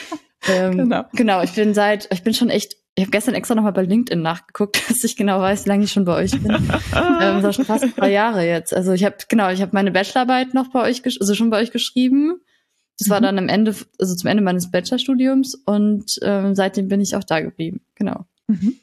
[0.48, 1.04] ähm, genau.
[1.12, 4.20] genau, ich bin seit, ich bin schon echt, ich habe gestern extra nochmal bei LinkedIn
[4.20, 6.52] nachgeguckt, dass ich genau weiß, wie lange ich schon bei euch bin.
[6.52, 8.74] ähm, das schon fast drei Jahre jetzt.
[8.74, 11.70] Also ich habe, genau, ich habe meine Bachelorarbeit noch bei euch, also schon bei euch
[11.70, 12.40] geschrieben.
[12.98, 13.12] Das mhm.
[13.12, 17.24] war dann am Ende, also zum Ende meines Bachelorstudiums und ähm, seitdem bin ich auch
[17.24, 17.80] da geblieben.
[17.94, 18.26] Genau.
[18.46, 18.74] Mhm.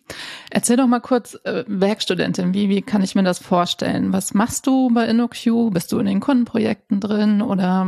[0.50, 4.12] Erzähl doch mal kurz, äh, Werkstudentin, wie, wie kann ich mir das vorstellen?
[4.12, 5.72] Was machst du bei InnoQ?
[5.72, 7.86] Bist du in den Kundenprojekten drin oder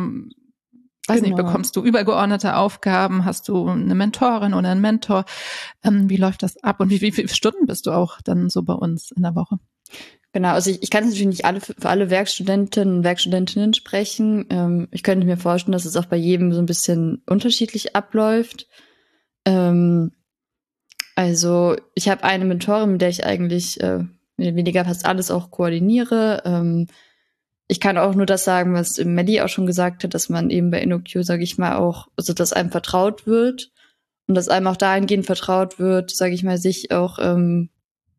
[1.07, 1.35] weiß genau.
[1.35, 3.25] nicht, bekommst du übergeordnete Aufgaben?
[3.25, 5.25] Hast du eine Mentorin oder einen Mentor?
[5.83, 8.61] Ähm, wie läuft das ab und wie, wie viele Stunden bist du auch dann so
[8.61, 9.57] bei uns in der Woche?
[10.31, 14.45] Genau, also ich, ich kann natürlich nicht alle für alle Werkstudentinnen und Werkstudentinnen sprechen.
[14.49, 18.67] Ähm, ich könnte mir vorstellen, dass es auch bei jedem so ein bisschen unterschiedlich abläuft.
[19.45, 20.11] Ähm,
[21.15, 23.99] also ich habe eine Mentorin, mit der ich eigentlich äh,
[24.37, 26.41] weniger fast alles auch koordiniere.
[26.45, 26.87] Ähm,
[27.67, 30.71] ich kann auch nur das sagen, was Maddie auch schon gesagt hat, dass man eben
[30.71, 33.71] bei InnoQ, sage ich mal, auch, also dass einem vertraut wird
[34.27, 37.69] und dass einem auch dahingehend vertraut wird, sage ich mal, sich auch ähm,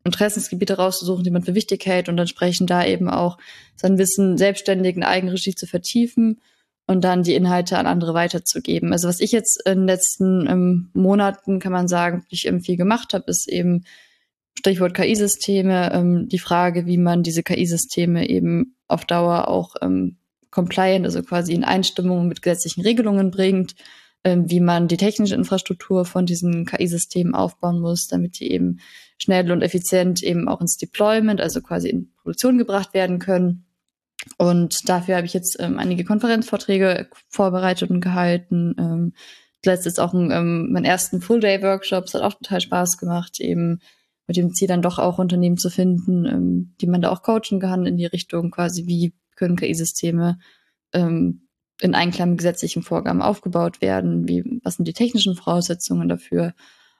[0.03, 3.37] Interessensgebiete rauszusuchen, die man für wichtig hält und entsprechend da eben auch
[3.75, 6.41] sein Wissen selbstständig in Eigenregie zu vertiefen
[6.87, 8.91] und dann die Inhalte an andere weiterzugeben.
[8.91, 12.77] Also was ich jetzt in den letzten ähm, Monaten, kann man sagen, ich ähm, viel
[12.77, 13.85] gemacht habe, ist eben
[14.57, 20.17] Stichwort KI-Systeme, ähm, die Frage, wie man diese KI-Systeme eben auf Dauer auch ähm,
[20.51, 23.75] compliant, also quasi in Einstimmung mit gesetzlichen Regelungen bringt,
[24.23, 28.79] ähm, wie man die technische Infrastruktur von diesen KI-Systemen aufbauen muss, damit die eben
[29.17, 33.65] schnell und effizient eben auch ins Deployment, also quasi in Produktion gebracht werden können.
[34.37, 38.75] Und dafür habe ich jetzt ähm, einige Konferenzvorträge vorbereitet und gehalten.
[38.79, 39.13] Ähm,
[39.63, 42.05] letztes auch ein, ähm, meinen ersten Full-Day-Workshop.
[42.05, 43.79] Es hat auch total Spaß gemacht, eben
[44.27, 47.59] mit dem Ziel dann doch auch Unternehmen zu finden, ähm, die man da auch coachen
[47.59, 50.39] kann in die Richtung quasi, wie können KI-Systeme
[50.93, 51.47] ähm,
[51.81, 56.53] in Einklang mit gesetzlichen Vorgaben aufgebaut werden, wie, was sind die technischen Voraussetzungen dafür.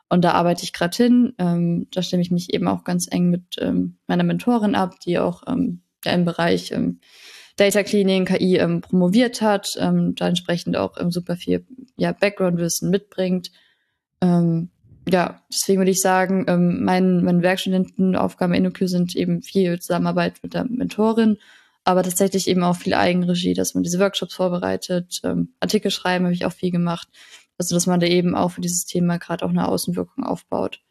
[0.10, 1.34] Und da arbeite ich gerade hin.
[1.40, 5.18] Ähm, da stimme ich mich eben auch ganz eng mit ähm, meiner Mentorin ab, die
[5.18, 7.00] auch ähm, ja, im Bereich ähm,
[7.58, 11.66] Data Cleaning, KI ähm, promoviert hat, ähm, da entsprechend auch ähm, super viel
[11.96, 13.52] ja, Background-Wissen mitbringt.
[14.22, 14.70] Ähm,
[15.08, 20.36] ja, deswegen würde ich sagen, ähm, mein, meine Werkstudentenaufgaben in InnoQ sind eben viel Zusammenarbeit
[20.42, 21.38] mit der Mentorin,
[21.84, 26.34] aber tatsächlich eben auch viel Eigenregie, dass man diese Workshops vorbereitet, ähm, Artikel schreiben habe
[26.34, 27.08] ich auch viel gemacht.
[27.58, 30.82] Also dass man da eben auch für dieses Thema gerade auch eine Außenwirkung aufbaut.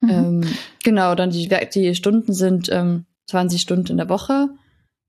[0.00, 0.10] Mhm.
[0.10, 0.44] Ähm,
[0.84, 4.48] genau, dann die, die Stunden sind ähm, 20 Stunden in der Woche.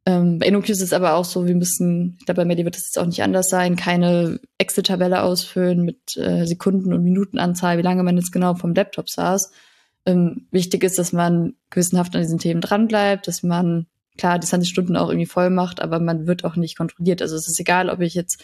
[0.06, 2.78] Ähm, bei InnoQ ist es aber auch so, wir müssen, ich glaube, bei Medi wird
[2.78, 7.84] es jetzt auch nicht anders sein, keine Excel-Tabelle ausfüllen mit äh, Sekunden- und Minutenanzahl, wie
[7.84, 9.52] lange man jetzt genau vom Laptop saß.
[10.06, 14.70] Ähm, wichtig ist, dass man gewissenhaft an diesen Themen dranbleibt, dass man klar die 20
[14.70, 17.22] Stunden auch irgendwie voll macht, aber man wird auch nicht kontrolliert.
[17.22, 18.44] Also es ist egal, ob ich jetzt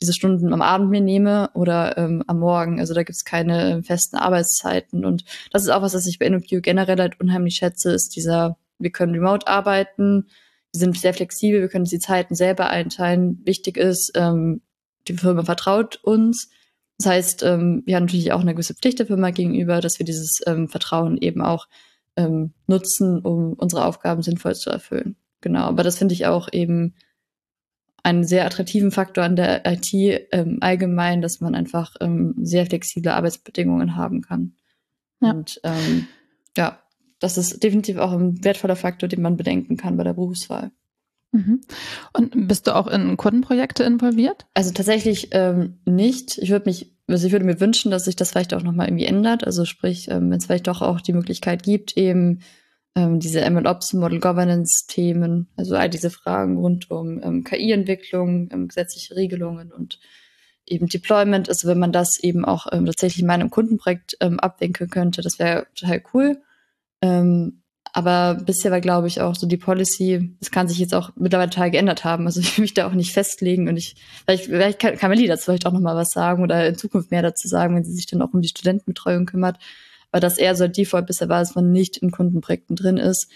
[0.00, 2.80] diese Stunden am Abend mir nehme oder ähm, am Morgen.
[2.80, 5.04] Also da gibt es keine festen Arbeitszeiten.
[5.04, 8.56] Und das ist auch was, was ich bei InnoQ generell halt unheimlich schätze, ist dieser,
[8.78, 10.26] wir können remote arbeiten,
[10.72, 13.40] wir sind sehr flexibel, wir können die Zeiten selber einteilen.
[13.44, 14.62] Wichtig ist, ähm,
[15.06, 16.50] die Firma vertraut uns.
[16.98, 20.06] Das heißt, ähm, wir haben natürlich auch eine gewisse Pflicht der Firma gegenüber, dass wir
[20.06, 21.68] dieses ähm, Vertrauen eben auch
[22.16, 25.16] ähm, nutzen, um unsere Aufgaben sinnvoll zu erfüllen.
[25.40, 26.94] Genau, aber das finde ich auch eben
[28.02, 33.12] einen sehr attraktiven Faktor an der IT ähm, allgemein, dass man einfach ähm, sehr flexible
[33.12, 34.56] Arbeitsbedingungen haben kann.
[35.20, 35.30] Ja.
[35.30, 36.06] Und ähm,
[36.56, 36.80] ja,
[37.24, 40.70] das ist definitiv auch ein wertvoller Faktor, den man bedenken kann bei der Berufswahl.
[41.32, 41.62] Mhm.
[42.12, 44.46] Und bist du auch in Kundenprojekte involviert?
[44.54, 46.38] Also tatsächlich ähm, nicht.
[46.38, 49.06] Ich würde mich, also ich würde mir wünschen, dass sich das vielleicht auch nochmal irgendwie
[49.06, 49.44] ändert.
[49.44, 52.40] Also sprich, ähm, wenn es vielleicht doch auch die Möglichkeit gibt, eben
[52.94, 58.68] ähm, diese MLOps, Model Governance Themen, also all diese Fragen rund um ähm, KI-Entwicklung, ähm,
[58.68, 59.98] gesetzliche Regelungen und
[60.66, 61.48] eben Deployment.
[61.48, 65.38] Also wenn man das eben auch ähm, tatsächlich in meinem Kundenprojekt ähm, abwinkeln könnte, das
[65.38, 66.42] wäre total cool.
[67.04, 67.60] Ähm,
[67.92, 71.50] aber bisher war, glaube ich, auch so die Policy, das kann sich jetzt auch mittlerweile
[71.50, 72.26] total geändert haben.
[72.26, 75.26] Also ich will mich da auch nicht festlegen und ich, vielleicht, vielleicht kann, kann Melly
[75.26, 78.06] dazu vielleicht auch nochmal was sagen oder in Zukunft mehr dazu sagen, wenn sie sich
[78.06, 79.58] dann auch um die Studentenbetreuung kümmert.
[80.10, 83.30] Weil das eher so Default bisher war, dass man nicht in Kundenprojekten drin ist.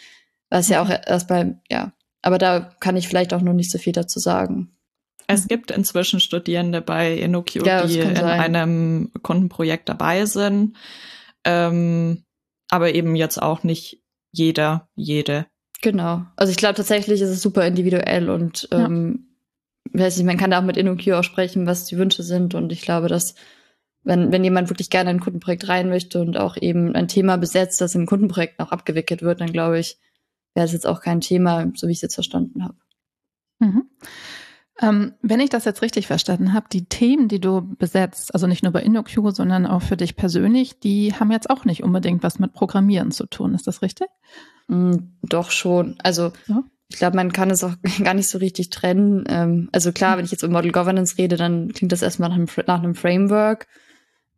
[0.48, 3.92] Was ja auch erstmal, ja, aber da kann ich vielleicht auch noch nicht so viel
[3.92, 4.70] dazu sagen.
[5.26, 10.76] Es gibt inzwischen Studierende bei InnoQ, ja, die in einem Kundenprojekt dabei sind.
[11.44, 12.24] Ähm,
[12.70, 14.02] aber eben jetzt auch nicht
[14.32, 15.46] jeder, jede.
[15.80, 16.22] Genau.
[16.36, 19.28] Also ich glaube tatsächlich ist es super individuell und ähm,
[19.92, 20.04] ja.
[20.04, 22.54] weiß nicht, man kann da auch mit InnoQ auch sprechen, was die Wünsche sind.
[22.54, 23.34] Und ich glaube, dass
[24.02, 27.36] wenn, wenn jemand wirklich gerne in ein Kundenprojekt rein möchte und auch eben ein Thema
[27.36, 29.98] besetzt, das in Kundenprojekten auch abgewickelt wird, dann glaube ich,
[30.54, 32.76] wäre es jetzt auch kein Thema, so wie ich es jetzt verstanden habe.
[33.60, 33.90] Mhm.
[34.80, 38.62] Ähm, wenn ich das jetzt richtig verstanden habe, die Themen, die du besetzt, also nicht
[38.62, 42.38] nur bei InnoQ, sondern auch für dich persönlich, die haben jetzt auch nicht unbedingt was
[42.38, 43.54] mit Programmieren zu tun.
[43.54, 44.06] Ist das richtig?
[44.68, 45.96] Mm, doch schon.
[46.04, 46.62] Also ja.
[46.88, 49.24] ich glaube, man kann es auch gar nicht so richtig trennen.
[49.28, 52.36] Ähm, also klar, wenn ich jetzt über Model Governance rede, dann klingt das erstmal nach
[52.36, 53.66] einem, nach einem Framework.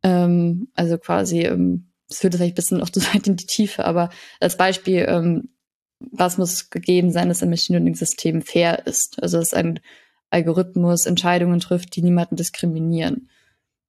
[0.03, 3.85] Ähm, also quasi, ähm, das führt vielleicht ein bisschen auch zu weit in die Tiefe,
[3.85, 4.09] aber
[4.41, 5.51] als Beispiel, ähm,
[5.99, 9.23] was muss gegeben sein, dass ein Machine Learning System fair ist?
[9.23, 9.81] Also dass ein
[10.31, 13.29] Algorithmus Entscheidungen trifft, die niemanden diskriminieren.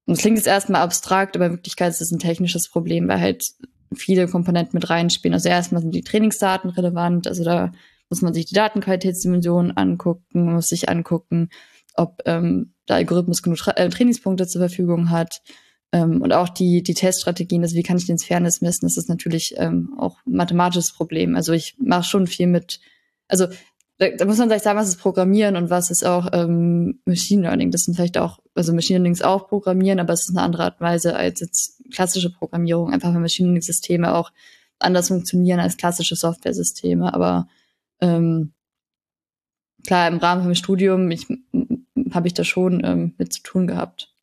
[0.06, 3.22] Und es klingt jetzt erstmal abstrakt, aber in Wirklichkeit ist es ein technisches Problem, weil
[3.22, 3.46] halt
[3.94, 5.34] viele Komponenten mit reinspielen.
[5.34, 7.72] Also erstmal sind die Trainingsdaten relevant, also da
[8.10, 11.50] muss man sich die Datenqualitätsdimension angucken, muss sich angucken,
[11.96, 15.42] ob ähm, der Algorithmus genug Tra äh, Trainingspunkte zur Verfügung hat.
[15.94, 19.10] Ähm, und auch die, die Teststrategien, also wie kann ich den Fairness messen, das ist
[19.10, 21.36] natürlich ähm, auch ein mathematisches Problem.
[21.36, 22.80] Also ich mache schon viel mit,
[23.28, 23.48] also
[24.02, 27.44] da, da muss man vielleicht sagen, was ist Programmieren und was ist auch ähm, Machine
[27.44, 27.70] Learning.
[27.70, 30.64] Das sind vielleicht auch, also Machine Learning ist auch Programmieren, aber es ist eine andere
[30.64, 32.92] Art und Weise als jetzt klassische Programmierung.
[32.92, 34.32] Einfach weil Machine Learning Systeme auch
[34.80, 37.14] anders funktionieren als klassische Software-Systeme.
[37.14, 37.48] Aber
[38.00, 38.54] ähm,
[39.86, 41.28] klar, im Rahmen vom Studium ich,
[42.12, 44.16] habe ich da schon ähm, mit zu tun gehabt.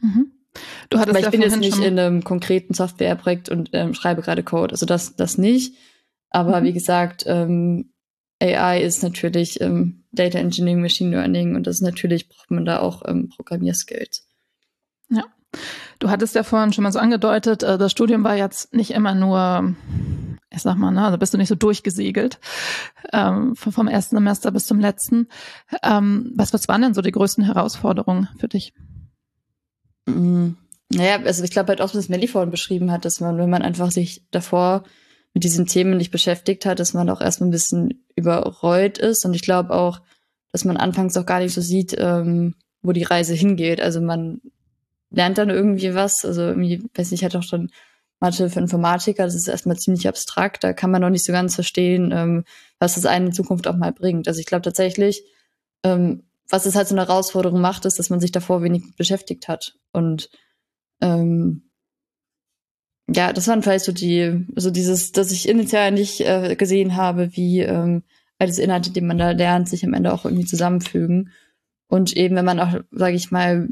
[0.00, 0.32] Mhm.
[0.88, 4.22] Du hattest Aber ich ja bin jetzt nicht in einem konkreten Softwareprojekt und ähm, schreibe
[4.22, 4.72] gerade Code.
[4.72, 5.74] Also das, das nicht.
[6.30, 6.64] Aber mhm.
[6.64, 7.90] wie gesagt, ähm,
[8.40, 12.80] AI ist natürlich ähm, Data Engineering, Machine Learning und das ist natürlich braucht man da
[12.80, 14.26] auch ähm, Programmierskills.
[15.10, 15.24] Ja.
[15.98, 19.14] Du hattest ja vorhin schon mal so angedeutet, äh, das Studium war jetzt nicht immer
[19.14, 19.74] nur,
[20.50, 22.40] ich sag mal, ne, also bist du nicht so durchgesegelt
[23.12, 25.28] ähm, vom ersten Semester bis zum letzten.
[25.82, 28.74] Ähm, was, was waren denn so die größten Herausforderungen für dich?
[30.06, 30.50] Mm,
[30.92, 33.62] naja, also ich glaube halt auch, was Melly vorhin beschrieben hat, dass man, wenn man
[33.62, 34.84] einfach sich davor
[35.34, 39.24] mit diesen Themen nicht beschäftigt hat, dass man auch erstmal ein bisschen überrollt ist.
[39.24, 40.00] Und ich glaube auch,
[40.52, 43.80] dass man anfangs auch gar nicht so sieht, ähm, wo die Reise hingeht.
[43.80, 44.40] Also man
[45.10, 46.24] lernt dann irgendwie was.
[46.24, 47.70] Also irgendwie, weiß nicht, ich hatte auch schon
[48.20, 50.62] Mathe für Informatiker, das ist erstmal ziemlich abstrakt.
[50.62, 52.44] Da kann man noch nicht so ganz verstehen, ähm,
[52.78, 54.28] was das einen in Zukunft auch mal bringt.
[54.28, 55.24] Also ich glaube tatsächlich,
[55.82, 59.48] ähm, was es halt so eine Herausforderung macht, ist, dass man sich davor wenig beschäftigt
[59.48, 59.74] hat.
[59.92, 60.30] Und
[61.00, 61.70] ähm,
[63.08, 67.36] ja, das waren vielleicht so die, so dieses, dass ich initial nicht äh, gesehen habe,
[67.36, 68.02] wie ähm,
[68.38, 71.30] alles Inhalte, die man da lernt, sich am Ende auch irgendwie zusammenfügen.
[71.88, 73.68] Und eben, wenn man auch, sage ich mal,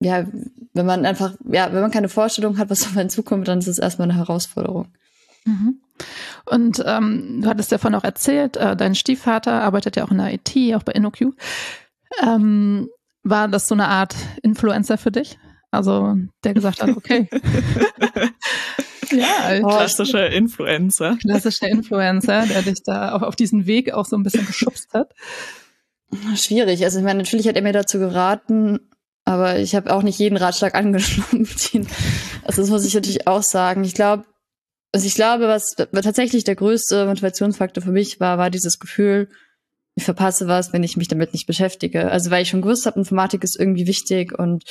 [0.00, 0.26] ja,
[0.72, 3.68] wenn man einfach, ja, wenn man keine Vorstellung hat, was auf einen zukommt, dann ist
[3.68, 4.88] es erstmal eine Herausforderung.
[5.44, 5.80] Mhm.
[6.46, 10.18] Und ähm, du hattest ja vorhin auch erzählt, äh, dein Stiefvater arbeitet ja auch in
[10.18, 11.34] der IT, auch bei InnoQ.
[12.22, 12.88] Ähm,
[13.24, 15.38] war das so eine Art Influencer für dich?
[15.70, 17.28] Also der gesagt hat, okay.
[19.10, 21.16] ja, oh, klassischer Influencer.
[21.20, 25.12] Klassischer Influencer, der dich da auch auf diesen Weg auch so ein bisschen geschubst hat.
[26.36, 26.82] Schwierig.
[26.84, 28.80] Also ich meine, natürlich hat er mir dazu geraten,
[29.24, 31.06] aber ich habe auch nicht jeden Ratschlag angenommen.
[32.44, 33.84] also das muss ich natürlich auch sagen.
[33.84, 34.24] Ich glaube,
[34.92, 39.28] also ich glaube, was tatsächlich der größte Motivationsfaktor für mich war, war dieses Gefühl,
[39.96, 42.10] ich verpasse was, wenn ich mich damit nicht beschäftige.
[42.10, 44.64] Also weil ich schon gewusst habe, Informatik ist irgendwie wichtig und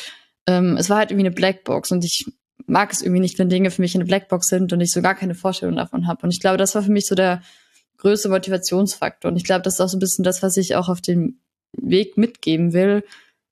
[0.47, 2.25] ähm, es war halt irgendwie eine Blackbox und ich
[2.65, 5.15] mag es irgendwie nicht, wenn Dinge für mich eine Blackbox sind und ich so gar
[5.15, 6.23] keine Vorstellung davon habe.
[6.23, 7.41] Und ich glaube, das war für mich so der
[7.97, 9.31] größte Motivationsfaktor.
[9.31, 11.39] Und ich glaube, das ist auch so ein bisschen das, was ich auch auf dem
[11.73, 13.03] Weg mitgeben will.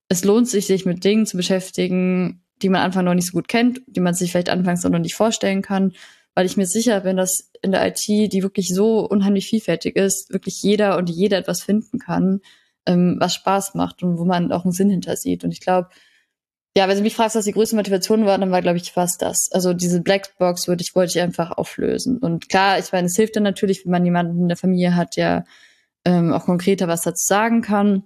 [0.08, 3.48] Es lohnt sich, sich mit Dingen zu beschäftigen, die man Anfang noch nicht so gut
[3.48, 5.92] kennt, die man sich vielleicht anfangs noch nicht vorstellen kann,
[6.34, 10.32] weil ich mir sicher bin, dass in der IT, die wirklich so unheimlich vielfältig ist,
[10.32, 12.40] wirklich jeder und jeder etwas finden kann,
[12.86, 15.44] ähm, was Spaß macht und wo man auch einen Sinn hinter sieht.
[15.44, 15.88] Und ich glaube,
[16.76, 19.22] ja, wenn du mich fragst, was die größte Motivation war, dann war, glaube ich, fast
[19.22, 19.50] das.
[19.50, 22.18] Also diese Blackbox würde ich, wollte ich einfach auflösen.
[22.18, 25.16] Und klar, ich meine, es hilft dann natürlich, wenn man jemanden in der Familie hat,
[25.16, 25.46] der
[26.04, 28.02] ähm, auch konkreter was dazu sagen kann.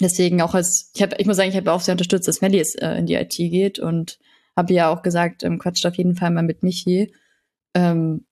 [0.00, 2.60] Deswegen auch als, ich habe, ich muss sagen, ich habe auch sehr unterstützt, dass Melly
[2.80, 4.18] äh, in die IT geht und
[4.56, 7.14] habe ja auch gesagt, ähm, quatscht auf jeden Fall mal mit Michi.
[7.74, 8.24] Ähm,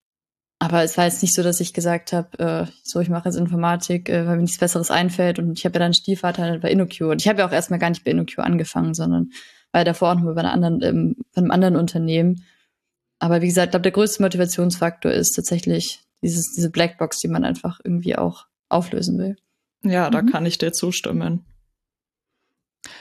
[0.58, 3.38] aber es war jetzt nicht so, dass ich gesagt habe, äh, so, ich mache jetzt
[3.38, 5.38] Informatik, äh, weil mir nichts Besseres einfällt.
[5.38, 7.02] Und ich habe ja dann Stiefvater bei InnoQ.
[7.02, 9.30] Und ich habe ja auch erstmal gar nicht bei InnoQ angefangen, sondern
[9.72, 12.44] war davor auch noch bei, einer anderen, ähm, bei einem anderen Unternehmen.
[13.18, 17.44] Aber wie gesagt, ich glaube, der größte Motivationsfaktor ist tatsächlich dieses, diese Blackbox, die man
[17.44, 19.36] einfach irgendwie auch auflösen will.
[19.82, 20.30] Ja, da mhm.
[20.30, 21.44] kann ich dir zustimmen.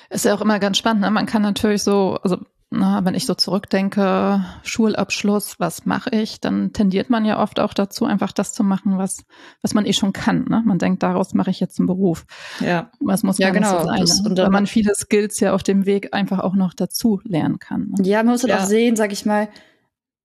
[0.10, 1.02] Ist ja auch immer ganz spannend.
[1.02, 1.12] Ne?
[1.12, 2.40] Man kann natürlich so, also
[2.70, 7.74] na, wenn ich so zurückdenke, Schulabschluss, was mache ich, dann tendiert man ja oft auch
[7.74, 9.24] dazu, einfach das zu machen, was,
[9.62, 10.46] was man eh schon kann.
[10.50, 10.62] Ne?
[10.66, 12.26] Man denkt, daraus mache ich jetzt einen Beruf.
[12.60, 12.92] Ja.
[13.00, 13.80] Was muss ja, genau.
[13.80, 14.00] so sein?
[14.02, 14.38] Das, ne?
[14.38, 17.94] Weil man viele Skills ja auf dem Weg einfach auch noch dazu lernen kann.
[17.98, 18.06] Ne?
[18.06, 18.60] Ja, man muss halt ja.
[18.60, 19.48] auch sehen, sag ich mal,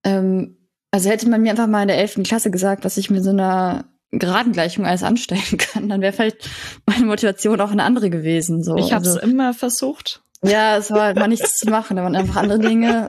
[0.04, 0.56] ähm,
[0.90, 2.22] also hätte man mir einfach mal in der 11.
[2.24, 6.50] Klasse gesagt, was ich mit so einer Geradengleichung alles anstellen kann, dann wäre vielleicht
[6.86, 8.64] meine Motivation auch eine andere gewesen.
[8.64, 8.76] So.
[8.76, 10.22] Ich habe es also, immer versucht.
[10.44, 11.96] Ja, es war, war nichts zu machen.
[11.96, 13.08] Da waren einfach andere Dinge,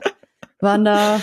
[0.60, 1.20] waren da,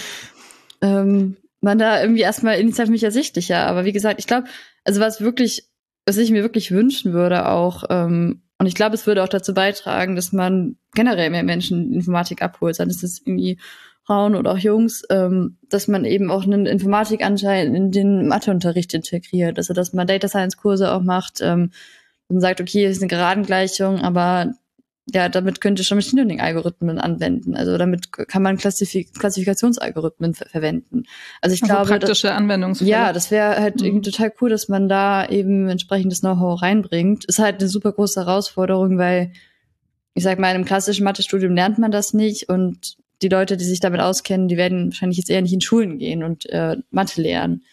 [0.82, 3.66] ähm, waren da irgendwie erstmal initial für mich ersichtlicher.
[3.68, 4.47] Aber wie gesagt, ich glaube,
[4.84, 5.70] also was wirklich,
[6.05, 9.55] was ich mir wirklich wünschen würde auch, ähm, und ich glaube, es würde auch dazu
[9.55, 13.57] beitragen, dass man generell mehr Menschen Informatik abholt, sei es irgendwie
[14.03, 19.57] Frauen oder auch Jungs, ähm, dass man eben auch einen Informatikanteil in den Matheunterricht integriert.
[19.57, 21.72] Also dass man Data Science Kurse auch macht ähm,
[22.28, 24.53] und sagt, okay, es ist eine Geradengleichung, aber
[25.09, 27.55] ja, damit könnte schon Machine Learning Algorithmen anwenden.
[27.55, 31.03] Also damit kann man Klassifik Klassifikationsalgorithmen ver verwenden.
[31.41, 32.89] Also ich also glaube, praktische das, Anwendungsfälle.
[32.89, 33.87] Ja, das wäre halt mhm.
[33.87, 37.25] irgendwie total cool, dass man da eben entsprechendes Know-how reinbringt.
[37.25, 39.31] Ist halt eine super große Herausforderung, weil
[40.13, 43.65] ich sag mal, in einem klassischen Mathestudium lernt man das nicht und die Leute, die
[43.65, 47.21] sich damit auskennen, die werden wahrscheinlich jetzt eher nicht in Schulen gehen und äh, Mathe
[47.21, 47.63] lernen.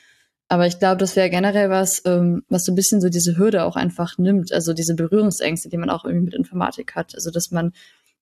[0.49, 3.65] Aber ich glaube, das wäre generell was, ähm, was so ein bisschen so diese Hürde
[3.65, 7.15] auch einfach nimmt, also diese Berührungsängste, die man auch irgendwie mit Informatik hat.
[7.15, 7.73] Also dass man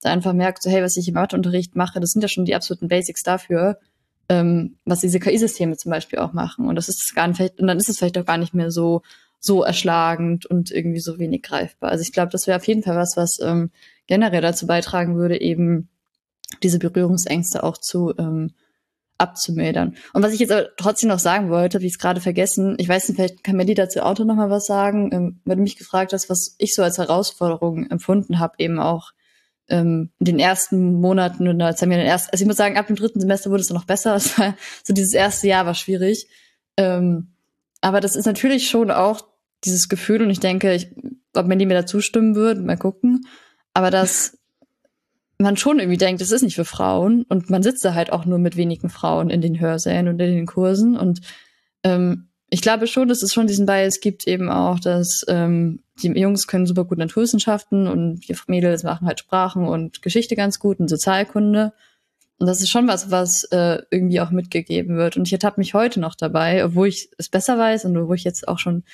[0.02, 2.56] da einfach merkt, so hey, was ich im Matheunterricht mache, das sind ja schon die
[2.56, 3.78] absoluten Basics dafür,
[4.28, 6.68] ähm, was diese KI-Systeme zum Beispiel auch machen.
[6.68, 9.02] Und das ist gar nicht, und dann ist es vielleicht auch gar nicht mehr so
[9.38, 11.90] so erschlagend und irgendwie so wenig greifbar.
[11.90, 13.70] Also ich glaube, das wäre auf jeden Fall was, was ähm,
[14.06, 15.88] generell dazu beitragen würde, eben
[16.62, 18.52] diese Berührungsängste auch zu ähm,
[19.18, 19.96] abzumildern.
[20.12, 22.76] Und was ich jetzt aber trotzdem noch sagen wollte, habe ich es gerade vergessen.
[22.78, 25.10] Ich weiß nicht, vielleicht kann Melly dazu Auto noch mal was sagen.
[25.12, 29.12] Ähm, wenn du mich gefragt hast, was ich so als Herausforderung empfunden habe, eben auch
[29.68, 32.76] ähm, in den ersten Monaten und als haben wir den ersten, also ich muss sagen,
[32.76, 34.14] ab dem dritten Semester wurde es noch besser.
[34.16, 34.54] Es war,
[34.84, 36.28] so dieses erste Jahr war schwierig.
[36.76, 37.32] Ähm,
[37.80, 39.22] aber das ist natürlich schon auch
[39.64, 40.88] dieses Gefühl und ich denke, ich,
[41.34, 43.26] ob Melly mir da zustimmen wird, mal gucken.
[43.74, 44.35] Aber das
[45.38, 48.24] man schon irgendwie denkt, es ist nicht für Frauen und man sitzt da halt auch
[48.24, 51.20] nur mit wenigen Frauen in den Hörsälen und in den Kursen und
[51.82, 56.08] ähm, ich glaube schon, dass es schon diesen Bias gibt eben auch, dass ähm, die
[56.08, 60.78] Jungs können super gut Naturwissenschaften und die Mädels machen halt Sprachen und Geschichte ganz gut
[60.78, 61.72] und Sozialkunde.
[62.38, 65.16] Und das ist schon was, was äh, irgendwie auch mitgegeben wird.
[65.16, 68.24] Und ich ertappe mich heute noch dabei, obwohl ich es besser weiß und obwohl ich
[68.24, 68.84] jetzt auch schon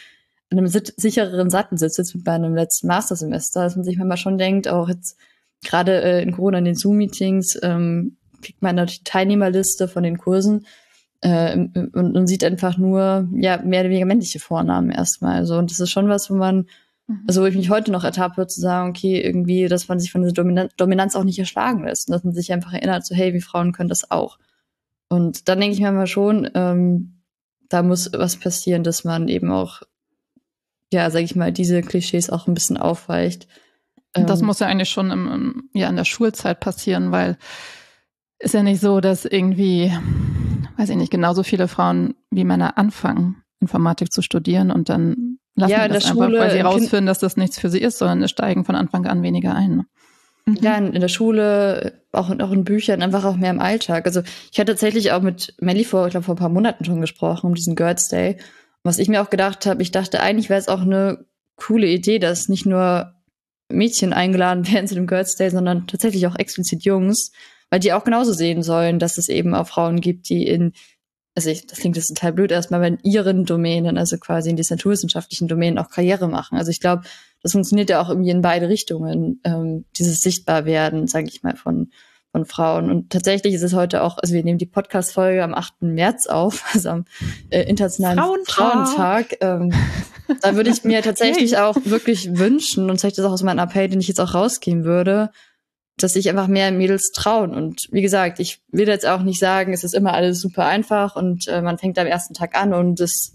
[0.48, 4.38] in einem sichereren Satten sitze, jetzt mit meinem letzten Mastersemester, dass man sich manchmal schon
[4.38, 5.18] denkt, auch jetzt
[5.62, 10.66] gerade äh, in Corona in den Zoom-Meetings ähm, kriegt man die Teilnehmerliste von den Kursen
[11.20, 15.36] äh, und, und sieht einfach nur ja mehr oder weniger männliche Vornamen erstmal.
[15.36, 16.66] Also und das ist schon was, wo man
[17.06, 17.24] mhm.
[17.26, 20.22] also wo ich mich heute noch ertappe, zu sagen, okay, irgendwie, dass man sich von
[20.22, 22.08] dieser Dominanz, Dominanz auch nicht erschlagen lässt.
[22.08, 24.38] Und dass man sich einfach erinnert, so, hey, wie Frauen können das auch.
[25.08, 27.22] Und dann denke ich mir mal schon, ähm,
[27.68, 29.82] da muss was passieren, dass man eben auch,
[30.92, 33.46] ja, sag ich mal, diese Klischees auch ein bisschen aufweicht.
[34.12, 37.38] Das ähm, muss ja eigentlich schon im, ja, in der Schulzeit passieren, weil
[38.38, 39.92] ist ja nicht so, dass irgendwie,
[40.76, 45.72] weiß ich nicht, genauso viele Frauen wie Männer anfangen, Informatik zu studieren und dann lassen
[45.72, 48.30] ja, das einfach, Schule, weil sie rausfinden, dass das nichts für sie ist, sondern es
[48.30, 49.84] steigen von Anfang an weniger ein.
[50.46, 50.58] Mhm.
[50.60, 54.06] Ja, in, in, der Schule, auch, auch in Büchern, einfach auch mehr im Alltag.
[54.06, 57.00] Also ich hatte tatsächlich auch mit Melly vor, ich glaube, vor ein paar Monaten schon
[57.00, 58.38] gesprochen, um diesen Girls Day.
[58.82, 61.24] Was ich mir auch gedacht habe, ich dachte, eigentlich wäre es auch eine
[61.56, 63.14] coole Idee, dass nicht nur
[63.72, 67.32] Mädchen eingeladen werden zu dem Girls Day, sondern tatsächlich auch explizit Jungs,
[67.70, 70.72] weil die auch genauso sehen sollen, dass es eben auch Frauen gibt, die in,
[71.34, 74.56] also ich, das klingt jetzt total blöd erstmal, aber in ihren Domänen, also quasi in
[74.56, 76.58] diesen naturwissenschaftlichen Domänen auch Karriere machen.
[76.58, 77.02] Also ich glaube,
[77.42, 81.90] das funktioniert ja auch irgendwie in beide Richtungen, ähm, dieses Sichtbarwerden, sage ich mal, von
[82.32, 82.90] von Frauen.
[82.90, 85.82] Und tatsächlich ist es heute auch, also wir nehmen die Podcast-Folge am 8.
[85.82, 87.04] März auf, also am
[87.50, 89.36] äh, Internationalen Frauentag.
[89.36, 89.36] Frauentag.
[89.40, 89.72] Ähm,
[90.40, 93.88] da würde ich mir tatsächlich auch wirklich wünschen, und zeige das auch aus meinem Appell,
[93.88, 95.30] den ich jetzt auch rausgeben würde,
[95.98, 97.54] dass sich einfach mehr Mädels trauen.
[97.54, 101.16] Und wie gesagt, ich will jetzt auch nicht sagen, es ist immer alles super einfach
[101.16, 103.32] und äh, man fängt am ersten Tag an und es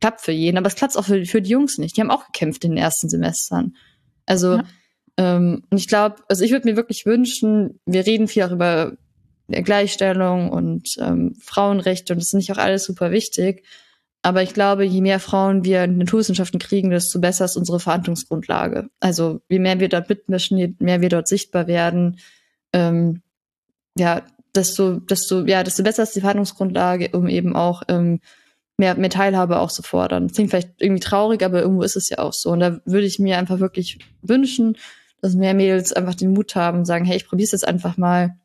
[0.00, 1.96] klappt für jeden, aber es klappt auch für, für die Jungs nicht.
[1.96, 3.74] Die haben auch gekämpft in den ersten Semestern.
[4.26, 4.64] Also ja.
[5.18, 8.92] Ähm, und ich glaube, also ich würde mir wirklich wünschen, wir reden viel auch über
[9.48, 13.64] Gleichstellung und ähm, Frauenrechte und das ist nicht auch alles super wichtig.
[14.22, 18.90] Aber ich glaube, je mehr Frauen wir in Naturwissenschaften kriegen, desto besser ist unsere Verhandlungsgrundlage.
[19.00, 22.18] Also je mehr wir dort mitmischen, je mehr wir dort sichtbar werden,
[22.72, 23.22] ähm,
[23.96, 24.22] ja,
[24.54, 28.20] desto, desto, ja, desto besser ist die Verhandlungsgrundlage, um eben auch ähm,
[28.76, 30.28] mehr, mehr Teilhabe auch zu fordern.
[30.28, 32.50] Das klingt vielleicht irgendwie traurig, aber irgendwo ist es ja auch so.
[32.50, 34.76] Und da würde ich mir einfach wirklich wünschen,
[35.20, 37.96] dass mehr Mädels einfach den Mut haben und sagen, hey, ich probiere es jetzt einfach
[37.96, 38.36] mal.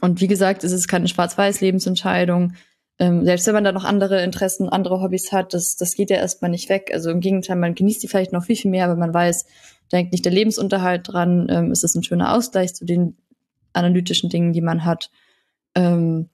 [0.00, 2.54] Und wie gesagt, es ist keine Schwarz-Weiß-Lebensentscheidung.
[2.98, 6.16] Ähm, selbst wenn man da noch andere Interessen, andere Hobbys hat, das, das geht ja
[6.16, 6.90] erstmal nicht weg.
[6.92, 9.44] Also im Gegenteil, man genießt die vielleicht noch viel, viel mehr, aber man weiß,
[9.92, 13.16] denkt nicht der Lebensunterhalt dran, ähm, es ist ein schöner Ausgleich zu den
[13.72, 15.10] analytischen Dingen, die man hat.
[15.74, 16.28] Ähm,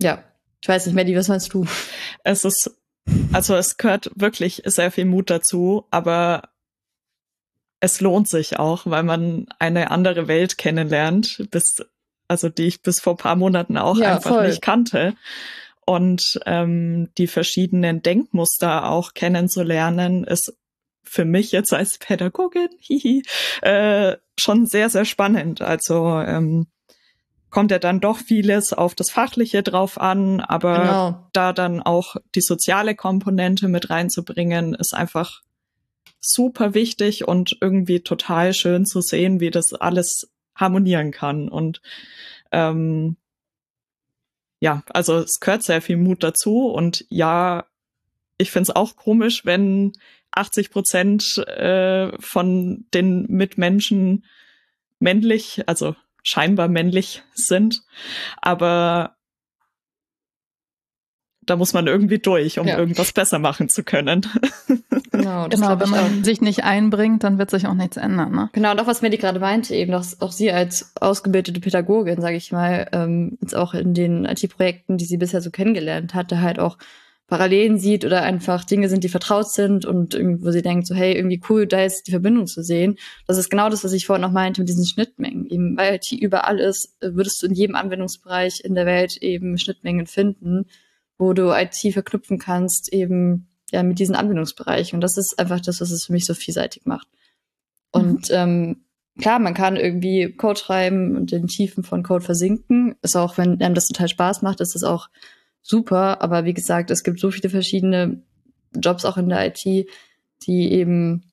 [0.00, 0.22] ja,
[0.62, 1.66] ich weiß nicht, Maddie, was meinst du?
[2.22, 2.70] Es ist,
[3.32, 6.50] also es gehört wirklich sehr viel Mut dazu, aber
[7.80, 11.82] es lohnt sich auch, weil man eine andere Welt kennenlernt, bis,
[12.28, 14.48] also die ich bis vor paar Monaten auch ja, einfach voll.
[14.48, 15.14] nicht kannte.
[15.90, 20.56] Und ähm, die verschiedenen Denkmuster auch kennenzulernen, ist
[21.02, 23.24] für mich jetzt als Pädagogin hihi,
[23.62, 25.62] äh, schon sehr, sehr spannend.
[25.62, 26.68] Also ähm,
[27.50, 31.28] kommt ja dann doch vieles auf das Fachliche drauf an, aber genau.
[31.32, 35.40] da dann auch die soziale Komponente mit reinzubringen, ist einfach
[36.20, 41.48] super wichtig und irgendwie total schön zu sehen, wie das alles harmonieren kann.
[41.48, 41.82] Und
[42.52, 43.16] ähm,
[44.60, 47.64] ja, also es gehört sehr viel Mut dazu und ja,
[48.38, 49.92] ich finde es auch komisch, wenn
[50.32, 54.24] 80 Prozent äh, von den Mitmenschen
[54.98, 57.82] männlich, also scheinbar männlich sind.
[58.40, 59.16] Aber
[61.50, 62.78] da muss man irgendwie durch, um ja.
[62.78, 64.26] irgendwas besser machen zu können.
[65.12, 66.24] Genau, genau wenn man auch.
[66.24, 68.32] sich nicht einbringt, dann wird sich auch nichts ändern.
[68.32, 68.48] Ne?
[68.52, 72.36] Genau, und auch was Medi gerade meinte, eben, dass auch sie als ausgebildete Pädagogin, sage
[72.36, 76.58] ich mal, ähm, jetzt auch in den IT-Projekten, die sie bisher so kennengelernt hatte, halt
[76.58, 76.78] auch
[77.26, 81.14] Parallelen sieht oder einfach Dinge sind, die vertraut sind und wo sie denkt, so hey,
[81.14, 82.96] irgendwie cool, da ist die Verbindung zu sehen.
[83.26, 85.46] Das ist genau das, was ich vorhin noch meinte mit diesen Schnittmengen.
[85.50, 90.06] Eben weil IT überall ist, würdest du in jedem Anwendungsbereich in der Welt eben Schnittmengen
[90.06, 90.66] finden,
[91.20, 94.96] wo du IT verknüpfen kannst, eben ja mit diesen Anwendungsbereichen.
[94.96, 97.06] Und das ist einfach das, was es für mich so vielseitig macht.
[97.92, 98.34] Und mhm.
[98.34, 98.84] ähm,
[99.18, 102.96] klar, man kann irgendwie Code schreiben und in Tiefen von Code versinken.
[103.02, 105.10] Ist auch, wenn einem das total Spaß macht, ist das auch
[105.60, 106.22] super.
[106.22, 108.22] Aber wie gesagt, es gibt so viele verschiedene
[108.74, 109.62] Jobs auch in der IT,
[110.46, 111.30] die eben,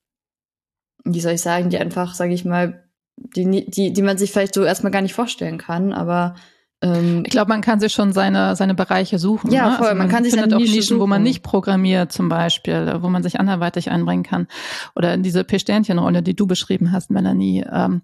[1.06, 2.84] wie soll ich sagen, die einfach, sage ich mal,
[3.16, 6.36] die, die, die man sich vielleicht so erstmal gar nicht vorstellen kann, aber
[6.80, 9.52] ich glaube, man kann sich schon seine, seine Bereiche suchen.
[9.52, 9.76] Ja, ne?
[9.78, 9.88] voll.
[9.88, 11.00] Also man, man, kann sich findet auch Nischen, suchen.
[11.00, 14.48] wo man nicht programmiert, zum Beispiel, wo man sich anderweitig einbringen kann.
[14.96, 17.66] Oder in diese P-Sternchen-Rolle, die du beschrieben hast, Melanie.
[17.72, 18.04] Ähm,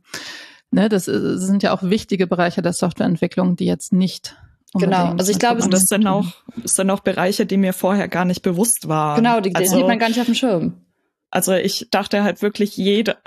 [0.71, 4.35] ne, das, das sind ja auch wichtige Bereiche der Softwareentwicklung, die jetzt nicht
[4.75, 8.25] Genau, also ich glaube, das sind auch, das sind auch Bereiche, die mir vorher gar
[8.25, 9.17] nicht bewusst waren.
[9.17, 10.81] Genau, die, also, sieht man gar nicht auf dem Schirm.
[11.29, 13.17] Also ich dachte halt wirklich jeder,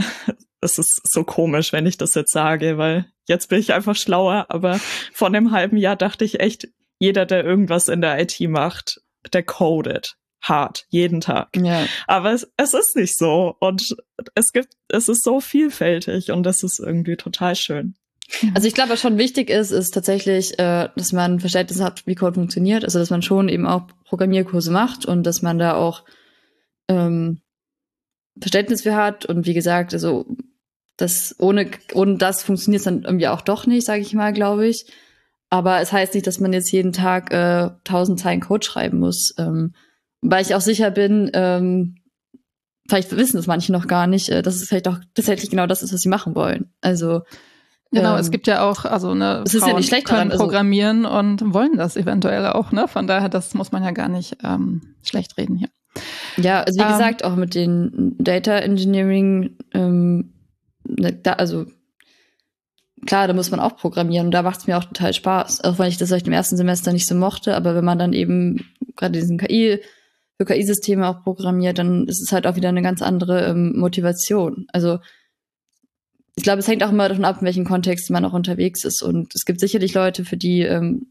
[0.60, 4.46] es ist so komisch, wenn ich das jetzt sage, weil jetzt bin ich einfach schlauer,
[4.48, 4.80] aber
[5.12, 9.00] vor einem halben Jahr dachte ich echt, jeder, der irgendwas in der IT macht,
[9.32, 11.48] der codet hart jeden Tag.
[11.56, 11.86] Ja.
[12.06, 13.96] Aber es, es ist nicht so und
[14.34, 17.94] es gibt, es ist so vielfältig und das ist irgendwie total schön.
[18.54, 22.16] Also ich glaube, was schon wichtig ist, ist tatsächlich, äh, dass man Verständnis hat, wie
[22.16, 22.84] Code funktioniert.
[22.84, 26.04] Also dass man schon eben auch Programmierkurse macht und dass man da auch
[26.88, 27.40] ähm,
[28.40, 29.26] Verständnis für hat.
[29.26, 30.26] Und wie gesagt, also
[30.96, 34.66] das ohne ohne das funktioniert es dann irgendwie auch doch nicht, sage ich mal, glaube
[34.66, 34.86] ich.
[35.48, 39.34] Aber es heißt nicht, dass man jetzt jeden Tag äh, tausend Zeilen Code schreiben muss,
[39.38, 39.74] ähm,
[40.20, 41.30] weil ich auch sicher bin.
[41.34, 41.96] Ähm,
[42.88, 45.82] vielleicht wissen es manche noch gar nicht, äh, dass es vielleicht auch tatsächlich genau das
[45.82, 46.72] ist, was sie machen wollen.
[46.80, 47.22] Also
[47.92, 50.32] Genau, ähm, es gibt ja auch, also ne, es ist Frauen ja nicht schlecht können
[50.32, 52.88] also, programmieren und wollen das eventuell auch, ne?
[52.88, 55.68] Von daher, das muss man ja gar nicht ähm, schlecht reden hier.
[56.36, 60.32] Ja, also wie ähm, gesagt, auch mit den Data Engineering, ähm,
[60.84, 61.66] ne, da, also
[63.06, 65.64] klar, da muss man auch programmieren und da macht es mir auch total Spaß.
[65.64, 68.12] Auch wenn ich das vielleicht im ersten Semester nicht so mochte, aber wenn man dann
[68.12, 68.66] eben
[68.96, 69.80] gerade diesen KI
[70.36, 74.66] für KI-Systeme auch programmiert, dann ist es halt auch wieder eine ganz andere ähm, Motivation.
[74.72, 74.98] Also
[76.36, 79.02] ich glaube, es hängt auch immer davon ab, in welchem Kontext man auch unterwegs ist.
[79.02, 81.06] Und es gibt sicherlich Leute, für die ähm,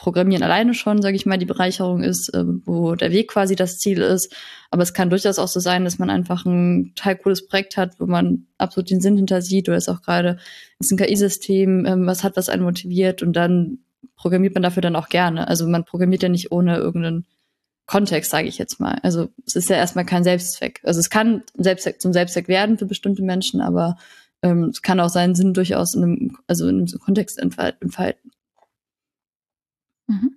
[0.00, 3.78] Programmieren alleine schon, sage ich mal, die Bereicherung ist, äh, wo der Weg quasi das
[3.78, 4.34] Ziel ist.
[4.70, 8.00] Aber es kann durchaus auch so sein, dass man einfach ein total cooles Projekt hat,
[8.00, 10.38] wo man absolut den Sinn hinter sieht oder ist auch gerade
[10.78, 13.80] ist ein KI-System, ähm, was hat, was einen motiviert und dann
[14.16, 15.46] programmiert man dafür dann auch gerne.
[15.48, 17.26] Also man programmiert ja nicht ohne irgendeinen
[17.84, 19.00] Kontext, sage ich jetzt mal.
[19.02, 20.80] Also es ist ja erstmal kein Selbstzweck.
[20.82, 23.98] Also es kann Selbstzweck zum Selbstzweck werden für bestimmte Menschen, aber
[24.42, 28.29] ähm, es kann auch seinen Sinn durchaus in einem, also in einem Kontext entfalten.
[30.10, 30.36] Mhm.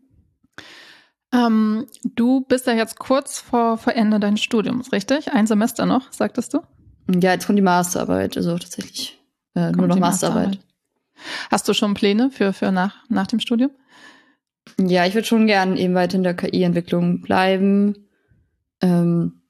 [1.34, 5.34] Ähm, du bist ja jetzt kurz vor, vor Ende deines Studiums, richtig?
[5.34, 6.60] Ein Semester noch, sagtest du?
[7.10, 9.20] Ja, jetzt kommt die Masterarbeit, also tatsächlich
[9.56, 10.46] äh, nur noch Masterarbeit.
[10.46, 10.60] Masterarbeit.
[11.50, 13.72] Hast du schon Pläne für, für nach, nach dem Studium?
[14.80, 18.08] Ja, ich würde schon gern eben weiter in der KI-Entwicklung bleiben.
[18.82, 19.42] Ähm,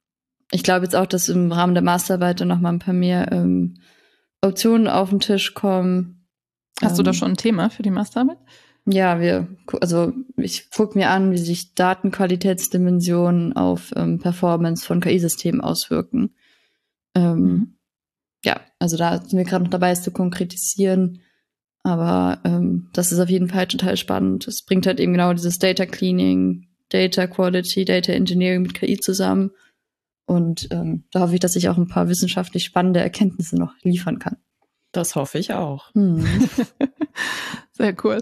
[0.52, 3.32] ich glaube jetzt auch, dass im Rahmen der Masterarbeit dann noch mal ein paar mehr
[3.32, 3.76] ähm,
[4.42, 6.28] Optionen auf den Tisch kommen.
[6.82, 8.38] Hast du da ähm, schon ein Thema für die Masterarbeit?
[8.86, 9.48] Ja, wir,
[9.80, 16.36] also ich gucke mir an, wie sich Datenqualitätsdimensionen auf ähm, Performance von KI-Systemen auswirken.
[17.16, 17.78] Ähm, mhm.
[18.44, 21.22] Ja, also da sind wir gerade noch dabei, es zu konkretisieren.
[21.84, 24.48] Aber ähm, das ist auf jeden Fall total spannend.
[24.48, 29.52] Es bringt halt eben genau dieses Data Cleaning, Data Quality, Data Engineering mit KI zusammen.
[30.26, 34.20] Und ähm, da hoffe ich, dass ich auch ein paar wissenschaftlich spannende Erkenntnisse noch liefern
[34.20, 34.38] kann.
[34.94, 35.94] Das hoffe ich auch.
[35.94, 36.26] Hm.
[37.72, 38.22] Sehr cool.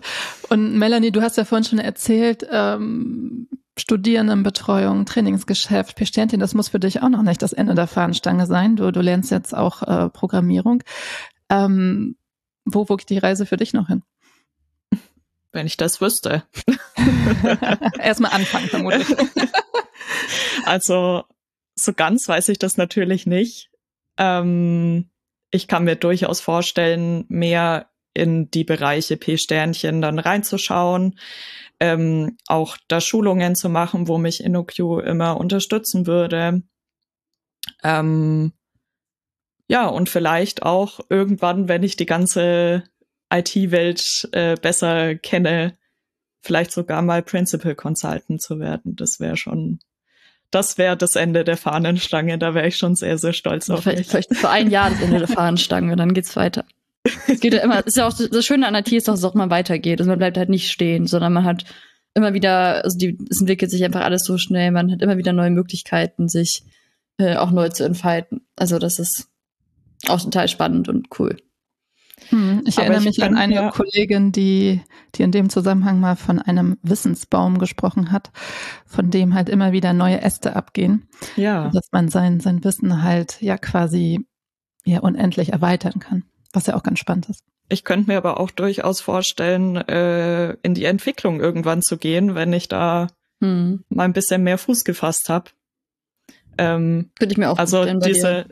[0.49, 3.47] Und Melanie, du hast ja vorhin schon erzählt, ähm,
[3.77, 8.77] Studierendenbetreuung, Trainingsgeschäft, P-Sternchen, das muss für dich auch noch nicht das Ende der Fahnenstange sein.
[8.77, 10.81] Du, du lernst jetzt auch äh, Programmierung.
[11.49, 12.15] Ähm,
[12.63, 14.03] wo, wo geht die Reise für dich noch hin?
[15.51, 16.43] Wenn ich das wüsste.
[17.99, 19.07] Erstmal anfangen, vermutlich.
[20.65, 21.23] also,
[21.75, 23.69] so ganz weiß ich das natürlich nicht.
[24.17, 25.10] Ähm,
[25.51, 31.17] ich kann mir durchaus vorstellen, mehr in die Bereiche P-Sternchen dann reinzuschauen,
[31.79, 36.63] ähm, auch da Schulungen zu machen, wo mich InnoQ immer unterstützen würde.
[37.83, 38.53] Ähm,
[39.67, 42.83] ja, und vielleicht auch irgendwann, wenn ich die ganze
[43.31, 45.77] IT-Welt äh, besser kenne,
[46.41, 48.95] vielleicht sogar mal Principal Consultant zu werden.
[48.95, 49.79] Das wäre schon
[50.51, 52.37] das wäre das Ende der Fahnenstange.
[52.37, 54.07] Da wäre ich schon sehr, sehr stolz auf vielleicht, mich.
[54.09, 56.65] Vielleicht für ein Jahr das Ende der Fahnenstange, dann geht's weiter.
[57.27, 59.25] Es geht ja immer, ist ja auch das Schöne an IT ist doch, dass es
[59.25, 59.99] auch mal weitergeht.
[59.99, 61.65] Also man bleibt halt nicht stehen, sondern man hat
[62.13, 65.33] immer wieder, also die, es entwickelt sich einfach alles so schnell, man hat immer wieder
[65.33, 66.63] neue Möglichkeiten, sich
[67.17, 68.41] äh, auch neu zu entfalten.
[68.55, 69.29] Also das ist
[70.07, 71.37] auch total spannend und cool.
[72.29, 73.71] Hm, ich erinnere ich mich an eine ja.
[73.71, 74.81] Kollegin, die,
[75.15, 78.31] die in dem Zusammenhang mal von einem Wissensbaum gesprochen hat,
[78.85, 81.07] von dem halt immer wieder neue Äste abgehen.
[81.35, 81.69] Ja.
[81.69, 84.25] Dass man sein, sein Wissen halt ja quasi
[84.85, 87.43] ja unendlich erweitern kann, was ja auch ganz spannend ist.
[87.69, 92.51] Ich könnte mir aber auch durchaus vorstellen, äh, in die Entwicklung irgendwann zu gehen, wenn
[92.51, 93.07] ich da
[93.39, 93.83] hm.
[93.89, 95.51] mal ein bisschen mehr Fuß gefasst habe.
[96.57, 98.47] Ähm, Könnte ich mir auch also diese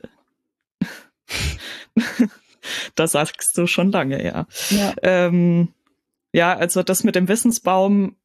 [2.96, 4.48] das sagst du schon lange, ja.
[4.70, 4.94] Ja.
[5.02, 5.74] Ähm,
[6.34, 8.16] ja, also das mit dem Wissensbaum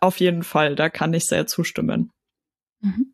[0.00, 2.10] auf jeden Fall, da kann ich sehr zustimmen.
[2.80, 3.12] Mhm.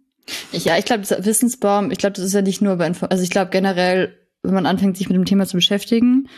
[0.53, 3.31] Ja, ich glaube, Wissensbaum, ich glaube, das ist ja nicht nur bei Info also ich
[3.31, 6.29] glaube generell, wenn man anfängt, sich mit dem Thema zu beschäftigen,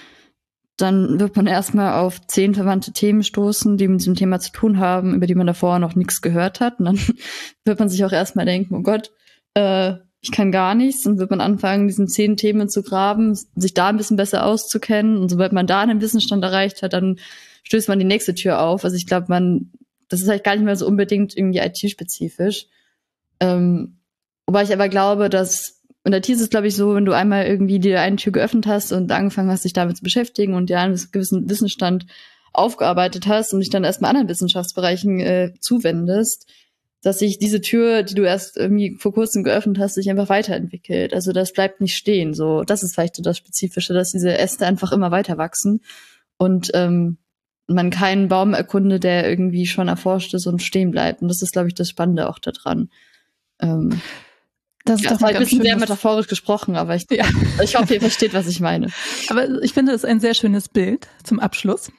[0.76, 4.78] dann wird man erstmal auf zehn verwandte Themen stoßen, die mit diesem Thema zu tun
[4.78, 6.78] haben, über die man davor noch nichts gehört hat.
[6.78, 7.00] Und dann
[7.64, 9.10] wird man sich auch erstmal denken, oh Gott,
[9.54, 9.94] äh,
[10.26, 13.88] ich kann gar nichts und wird man anfangen, diesen zehn Themen zu graben, sich da
[13.88, 17.20] ein bisschen besser auszukennen und sobald man da einen Wissensstand erreicht hat, dann
[17.62, 18.82] stößt man die nächste Tür auf.
[18.84, 19.70] Also ich glaube, man,
[20.08, 22.66] das ist halt gar nicht mehr so unbedingt irgendwie IT-spezifisch.
[23.38, 24.00] Ähm,
[24.46, 27.12] wobei ich aber glaube, dass in der IT ist es, glaube ich, so, wenn du
[27.12, 30.70] einmal irgendwie die eine Tür geöffnet hast und angefangen hast, dich damit zu beschäftigen und
[30.70, 32.06] dir einen gewissen Wissensstand
[32.52, 36.48] aufgearbeitet hast und dich dann erstmal anderen Wissenschaftsbereichen äh, zuwendest,
[37.06, 41.14] dass sich diese Tür, die du erst irgendwie vor kurzem geöffnet hast, sich einfach weiterentwickelt.
[41.14, 42.34] Also das bleibt nicht stehen.
[42.34, 45.82] So, das ist vielleicht so das Spezifische, dass diese Äste einfach immer weiter wachsen
[46.36, 47.18] und ähm,
[47.68, 51.22] man keinen Baum erkunde, der irgendwie schon erforscht ist und stehen bleibt.
[51.22, 52.90] Und das ist, glaube ich, das Spannende auch daran.
[53.60, 54.00] Ähm,
[54.84, 57.26] das ist ja, doch das ein bisschen sehr metaphorisch gesprochen, aber ich, ja.
[57.62, 58.88] ich hoffe, ihr versteht, was ich meine.
[59.28, 61.92] Aber ich finde, es ist ein sehr schönes Bild zum Abschluss.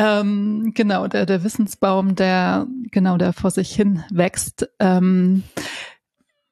[0.00, 4.66] Ähm, genau, der, der Wissensbaum, der genau, der vor sich hin wächst.
[4.78, 5.42] Ähm,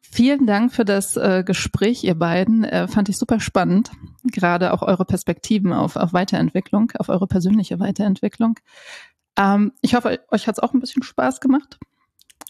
[0.02, 2.64] vielen Dank für das äh, Gespräch, ihr beiden.
[2.64, 3.90] Äh, fand ich super spannend.
[4.24, 8.56] Gerade auch eure Perspektiven auf, auf Weiterentwicklung, auf eure persönliche Weiterentwicklung.
[9.38, 11.78] Ähm, ich hoffe, euch hat es auch ein bisschen Spaß gemacht.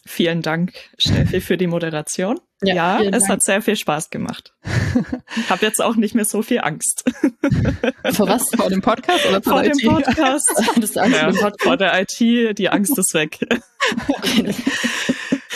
[0.09, 2.39] Vielen Dank, Steffi, für die Moderation.
[2.63, 3.29] Ja, ja es Dank.
[3.29, 4.55] hat sehr viel Spaß gemacht.
[5.37, 7.03] Ich habe jetzt auch nicht mehr so viel Angst.
[8.13, 8.49] Vor was?
[8.55, 10.51] Vor dem Podcast oder vor, vor dem Podcast?
[10.75, 11.61] Angst ja, Podcast?
[11.61, 13.37] Vor der IT, die Angst ist weg.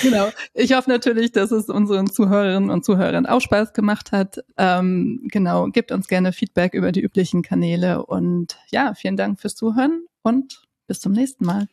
[0.03, 0.29] genau.
[0.53, 4.37] Ich hoffe natürlich, dass es unseren Zuhörerinnen und Zuhörern auch Spaß gemacht hat.
[4.57, 9.55] Ähm, genau, gebt uns gerne Feedback über die üblichen Kanäle und ja, vielen Dank fürs
[9.55, 11.67] Zuhören und bis zum nächsten Mal.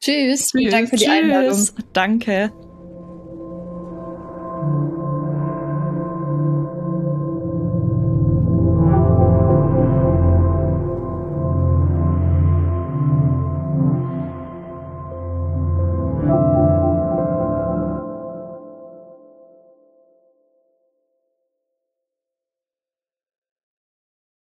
[0.00, 0.48] Tschüss.
[0.48, 0.70] Tschüss.
[0.70, 1.12] Dank für die Tschüss.
[1.12, 1.68] Einladung.
[1.92, 2.52] Danke.